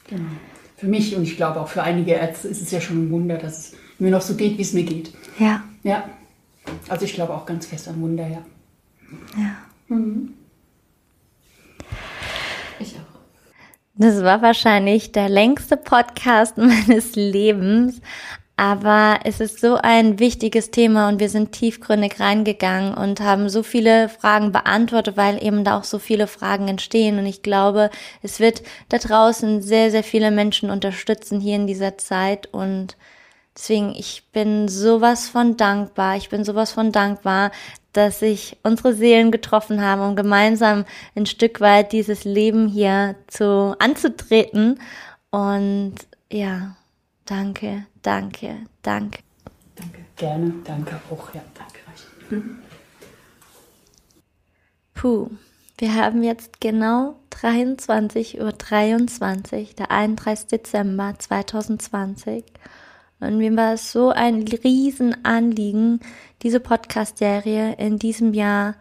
Genau. 0.10 0.30
Für 0.76 0.88
mich 0.88 1.16
und 1.16 1.24
ich 1.24 1.38
glaube 1.38 1.62
auch 1.62 1.70
für 1.70 1.82
einige 1.82 2.12
Ärzte 2.12 2.50
ist 2.50 2.62
es 2.62 2.70
ja 2.72 2.82
schon 2.82 3.06
ein 3.06 3.12
Wunder, 3.12 3.38
dass 3.38 3.58
es 3.58 3.78
mir 3.98 4.12
noch 4.12 4.22
so 4.22 4.36
geht, 4.36 4.58
wie 4.58 4.62
es 4.62 4.74
mir 4.74 4.84
geht. 4.84 5.14
Ja. 5.40 5.64
Ja. 5.84 6.10
Also 6.90 7.06
ich 7.06 7.14
glaube 7.14 7.34
auch 7.34 7.46
ganz 7.46 7.66
fest 7.66 7.88
an 7.88 8.02
Wunder, 8.02 8.28
ja. 8.28 8.44
Ja. 9.38 9.56
Mhm. 9.88 10.34
Ich 12.80 12.96
auch. 12.96 13.20
Das 14.02 14.24
war 14.24 14.42
wahrscheinlich 14.42 15.12
der 15.12 15.28
längste 15.28 15.76
Podcast 15.76 16.58
meines 16.58 17.18
Lebens, 17.18 18.00
aber 18.56 19.20
es 19.26 19.42
ist 19.42 19.60
so 19.60 19.76
ein 19.76 20.20
wichtiges 20.20 20.72
Thema 20.72 21.10
und 21.10 21.20
wir 21.20 21.28
sind 21.28 21.52
tiefgründig 21.52 22.18
reingegangen 22.18 22.94
und 22.94 23.20
haben 23.20 23.50
so 23.50 23.62
viele 23.62 24.08
Fragen 24.08 24.54
beantwortet, 24.54 25.18
weil 25.18 25.44
eben 25.44 25.66
da 25.66 25.78
auch 25.78 25.84
so 25.84 26.00
viele 26.00 26.28
Fragen 26.28 26.70
entstehen. 26.70 27.20
Und 27.20 27.26
ich 27.26 27.42
glaube, 27.42 27.90
es 28.22 28.40
wird 28.40 28.64
da 28.88 29.00
draußen 29.00 29.62
sehr, 29.62 29.92
sehr 29.92 30.04
viele 30.04 30.32
Menschen 30.32 30.70
unterstützen 30.70 31.42
hier 31.42 31.58
in 31.58 31.68
dieser 31.68 31.98
Zeit. 31.98 32.48
Und 32.54 32.96
deswegen, 33.54 33.94
ich 33.96 34.24
bin 34.32 34.70
sowas 34.70 35.28
von 35.28 35.58
dankbar. 35.58 36.16
Ich 36.16 36.30
bin 36.30 36.46
sowas 36.46 36.72
von 36.72 36.94
dankbar, 36.94 37.52
dass 37.94 38.20
sich 38.20 38.58
unsere 38.64 38.94
Seelen 38.94 39.32
getroffen 39.32 39.82
haben, 39.82 40.02
um 40.02 40.16
gemeinsam 40.16 40.86
ein 41.16 41.26
Stück 41.26 41.62
weit 41.62 41.92
dieses 41.92 42.24
Leben 42.24 42.68
hier 42.68 43.16
zu 43.28 43.76
anzutreten. 43.80 44.80
Und 45.32 45.96
ja, 46.32 46.76
Danke, 47.30 47.86
danke, 48.02 48.66
danke. 48.82 49.20
Danke. 49.76 50.00
Gerne, 50.16 50.52
danke 50.64 51.00
auch, 51.12 51.32
ja, 51.36 51.44
danke 51.54 51.80
euch. 51.92 52.42
Puh, 54.96 55.30
wir 55.78 55.94
haben 55.94 56.24
jetzt 56.24 56.60
genau 56.60 57.20
23.23 57.30 58.42
Uhr, 58.42 58.52
23, 58.52 59.76
der 59.76 59.92
31. 59.92 60.48
Dezember 60.48 61.14
2020. 61.20 62.44
Und 63.20 63.38
mir 63.38 63.56
war 63.56 63.74
es 63.74 63.92
so 63.92 64.10
ein 64.10 64.44
Riesenanliegen, 64.44 66.00
diese 66.42 66.60
Podcast-Serie 66.60 67.76
in 67.76 68.00
diesem 68.00 68.34
Jahr 68.34 68.76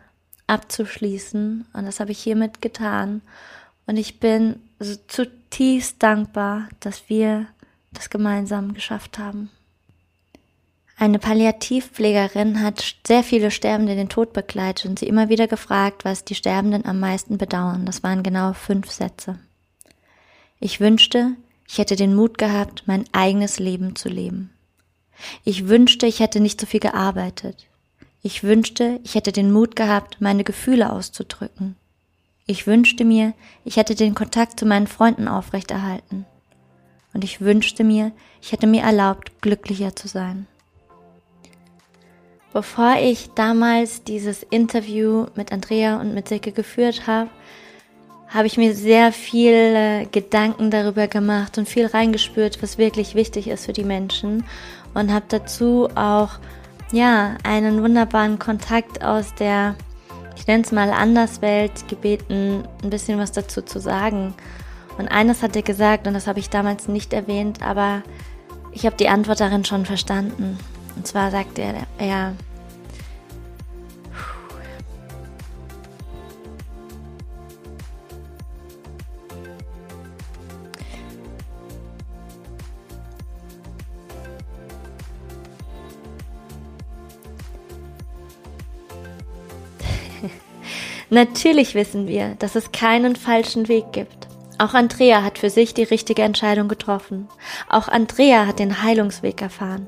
abzuschließen. 0.47 1.66
Und 1.72 1.84
das 1.86 2.01
habe 2.01 2.12
ich 2.12 2.20
hiermit 2.20 2.62
getan. 2.62 3.22
Und 3.86 3.97
ich 3.97 4.20
bin 4.20 4.61
so 4.78 4.95
zutiefst 5.09 6.03
dankbar, 6.03 6.68
dass 6.80 7.09
wir 7.09 7.47
das 7.93 8.11
gemeinsam 8.11 8.74
geschafft 8.74 9.18
haben. 9.18 9.51
Eine 10.97 11.20
Palliativpflegerin 11.20 12.61
hat 12.61 12.97
sehr 13.07 13.22
viele 13.22 13.53
Sterbende 13.53 13.95
den 13.95 14.09
Tod 14.09 14.32
begleitet 14.32 14.86
und 14.86 14.99
sie 14.99 15.07
immer 15.07 15.28
wieder 15.28 15.47
gefragt, 15.47 16.05
was 16.05 16.24
die 16.24 16.34
Sterbenden 16.34 16.86
am 16.86 16.99
meisten 16.99 17.39
bedauern. 17.39 17.86
Das 17.86 18.03
waren 18.03 18.24
genau 18.24 18.53
fünf 18.53 18.91
Sätze. 18.91 19.39
Ich 20.59 20.80
wünschte, 20.80 21.36
ich 21.69 21.79
hätte 21.79 21.97
den 21.97 22.14
Mut 22.14 22.39
gehabt, 22.39 22.85
mein 22.87 23.05
eigenes 23.12 23.59
Leben 23.59 23.95
zu 23.95 24.09
leben. 24.09 24.51
Ich 25.45 25.69
wünschte, 25.69 26.07
ich 26.07 26.21
hätte 26.21 26.41
nicht 26.41 26.61
so 26.61 26.66
viel 26.66 26.81
gearbeitet. 26.81 27.66
Ich 28.23 28.43
wünschte, 28.43 29.01
ich 29.05 29.14
hätte 29.14 29.33
den 29.33 29.53
Mut 29.53 29.77
gehabt, 29.77 30.21
meine 30.21 30.45
Gefühle 30.45 30.91
auszudrücken. 30.91 31.77
Ich 32.47 32.66
wünschte 32.66 33.05
mir, 33.05 33.35
ich 33.64 33.77
hätte 33.77 33.95
den 33.95 34.14
Kontakt 34.14 34.59
zu 34.59 34.64
meinen 34.64 34.87
Freunden 34.87 35.29
aufrechterhalten. 35.29 36.25
Und 37.12 37.23
ich 37.23 37.41
wünschte 37.41 37.85
mir, 37.85 38.12
ich 38.41 38.53
hätte 38.53 38.66
mir 38.66 38.83
erlaubt, 38.83 39.43
glücklicher 39.43 39.95
zu 39.95 40.09
sein. 40.09 40.47
Bevor 42.55 42.97
ich 42.97 43.31
damals 43.35 44.03
dieses 44.03 44.43
Interview 44.43 45.27
mit 45.35 45.53
Andrea 45.53 46.01
und 46.01 46.14
mit 46.14 46.29
Silke 46.29 46.53
geführt 46.53 47.07
habe, 47.07 47.31
habe 48.29 48.47
ich 48.47 48.57
mir 48.57 48.74
sehr 48.74 49.12
viel 49.12 50.07
Gedanken 50.12 50.70
darüber 50.70 51.09
gemacht 51.09 51.59
und 51.59 51.68
viel 51.68 51.87
reingespürt, 51.87 52.62
was 52.62 52.79
wirklich 52.79 53.14
wichtig 53.14 53.49
ist 53.49 53.66
für 53.66 53.72
die 53.72 53.85
Menschen 53.85 54.45
und 54.95 55.12
habe 55.12 55.24
dazu 55.29 55.89
auch 55.95 56.31
ja 56.93 57.37
einen 57.43 57.83
wunderbaren 57.83 58.39
Kontakt 58.39 59.03
aus 59.03 59.35
der 59.35 59.76
ich 60.39 60.47
nenne 60.47 60.62
es 60.62 60.72
mal 60.72 60.91
Anderswelt 60.91 61.89
gebeten, 61.89 62.62
ein 62.83 62.91
bisschen 62.91 63.18
was 63.18 63.33
dazu 63.33 63.61
zu 63.61 63.81
sagen. 63.81 64.35
Und 64.97 65.09
eines 65.09 65.43
hat 65.43 65.57
er 65.57 65.62
gesagt 65.62 66.07
und 66.07 66.14
das 66.14 66.26
habe 66.26 66.39
ich 66.39 66.49
damals 66.49 66.89
nicht 66.89 67.12
erwähnt, 67.12 67.61
aber 67.62 68.03
ich 68.72 68.87
habe 68.87 68.97
die 68.97 69.09
Antwort 69.09 69.41
darin 69.41 69.64
schon 69.64 69.85
verstanden. 69.85 70.59
Und 70.97 71.07
zwar 71.07 71.31
sagt 71.31 71.59
er, 71.59 71.74
er 71.99 72.35
Natürlich 91.11 91.74
wissen 91.74 92.06
wir, 92.06 92.34
dass 92.38 92.54
es 92.54 92.72
keinen 92.72 93.16
falschen 93.16 93.68
Weg 93.68 93.92
gibt. 93.92 94.28
Auch 94.59 94.74
Andrea 94.74 95.22
hat 95.22 95.38
für 95.38 95.50
sich 95.50 95.72
die 95.72 95.84
richtige 95.84 96.22
Entscheidung 96.22 96.68
getroffen. 96.68 97.28
Auch 97.68 97.88
Andrea 97.88 98.46
hat 98.46 98.59
den 98.59 98.82
Heilungsweg 98.82 99.40
erfahren. 99.40 99.86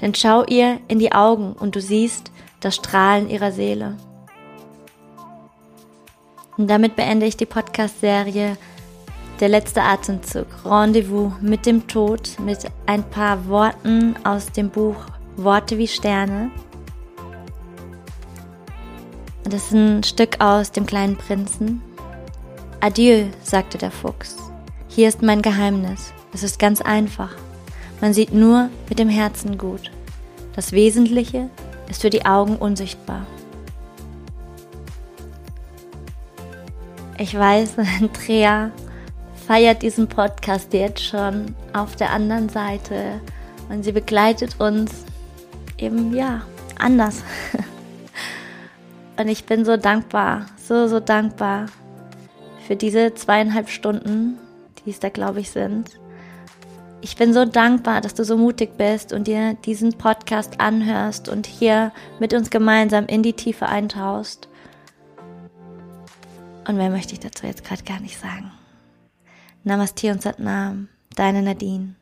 Denn 0.00 0.14
schau 0.14 0.44
ihr 0.44 0.78
in 0.88 0.98
die 0.98 1.12
Augen 1.12 1.52
und 1.52 1.76
du 1.76 1.80
siehst 1.80 2.30
das 2.60 2.76
Strahlen 2.76 3.28
ihrer 3.28 3.52
Seele. 3.52 3.96
Und 6.56 6.70
damit 6.70 6.96
beende 6.96 7.26
ich 7.26 7.36
die 7.36 7.46
Podcast-Serie 7.46 8.56
Der 9.40 9.48
letzte 9.50 9.82
Atemzug, 9.82 10.46
Rendezvous 10.64 11.34
mit 11.42 11.66
dem 11.66 11.86
Tod, 11.86 12.30
mit 12.42 12.60
ein 12.86 13.04
paar 13.10 13.46
Worten 13.48 14.14
aus 14.24 14.50
dem 14.52 14.70
Buch 14.70 14.96
Worte 15.36 15.76
wie 15.76 15.88
Sterne 15.88 16.50
das 19.52 19.66
ist 19.66 19.72
ein 19.72 20.02
Stück 20.02 20.40
aus 20.40 20.72
dem 20.72 20.86
kleinen 20.86 21.16
Prinzen. 21.16 21.82
Adieu, 22.80 23.26
sagte 23.42 23.78
der 23.78 23.90
Fuchs. 23.90 24.36
Hier 24.88 25.08
ist 25.08 25.22
mein 25.22 25.42
Geheimnis. 25.42 26.12
Es 26.32 26.42
ist 26.42 26.58
ganz 26.58 26.80
einfach. 26.80 27.34
Man 28.00 28.12
sieht 28.12 28.32
nur 28.32 28.70
mit 28.88 28.98
dem 28.98 29.08
Herzen 29.08 29.56
gut. 29.56 29.90
Das 30.54 30.72
Wesentliche 30.72 31.48
ist 31.88 32.02
für 32.02 32.10
die 32.10 32.24
Augen 32.26 32.56
unsichtbar. 32.56 33.26
Ich 37.18 37.36
weiß, 37.38 37.76
Andrea 38.00 38.70
feiert 39.46 39.82
diesen 39.82 40.08
Podcast 40.08 40.72
jetzt 40.72 41.04
schon 41.04 41.54
auf 41.72 41.94
der 41.96 42.10
anderen 42.10 42.48
Seite 42.48 43.20
und 43.68 43.84
sie 43.84 43.92
begleitet 43.92 44.60
uns 44.60 45.04
eben 45.78 46.14
ja 46.14 46.42
anders. 46.78 47.22
Und 49.18 49.28
ich 49.28 49.44
bin 49.44 49.64
so 49.64 49.76
dankbar, 49.76 50.46
so, 50.56 50.88
so 50.88 51.00
dankbar 51.00 51.66
für 52.66 52.76
diese 52.76 53.14
zweieinhalb 53.14 53.68
Stunden, 53.68 54.38
die 54.84 54.90
es 54.90 55.00
da, 55.00 55.08
glaube 55.08 55.40
ich, 55.40 55.50
sind. 55.50 55.98
Ich 57.00 57.16
bin 57.16 57.32
so 57.32 57.44
dankbar, 57.44 58.00
dass 58.00 58.14
du 58.14 58.24
so 58.24 58.36
mutig 58.36 58.76
bist 58.76 59.12
und 59.12 59.26
dir 59.26 59.54
diesen 59.54 59.92
Podcast 59.92 60.60
anhörst 60.60 61.28
und 61.28 61.46
hier 61.46 61.92
mit 62.18 62.34
uns 62.34 62.50
gemeinsam 62.50 63.06
in 63.06 63.22
die 63.22 63.34
Tiefe 63.34 63.66
eintauchst. 63.66 64.48
Und 66.66 66.76
mehr 66.76 66.90
möchte 66.90 67.12
ich 67.12 67.20
dazu 67.20 67.46
jetzt 67.46 67.64
gerade 67.64 67.84
gar 67.84 68.00
nicht 68.00 68.18
sagen. 68.18 68.50
Namaste 69.62 70.10
und 70.10 70.22
Satnam, 70.22 70.88
deine 71.14 71.42
Nadine. 71.42 71.94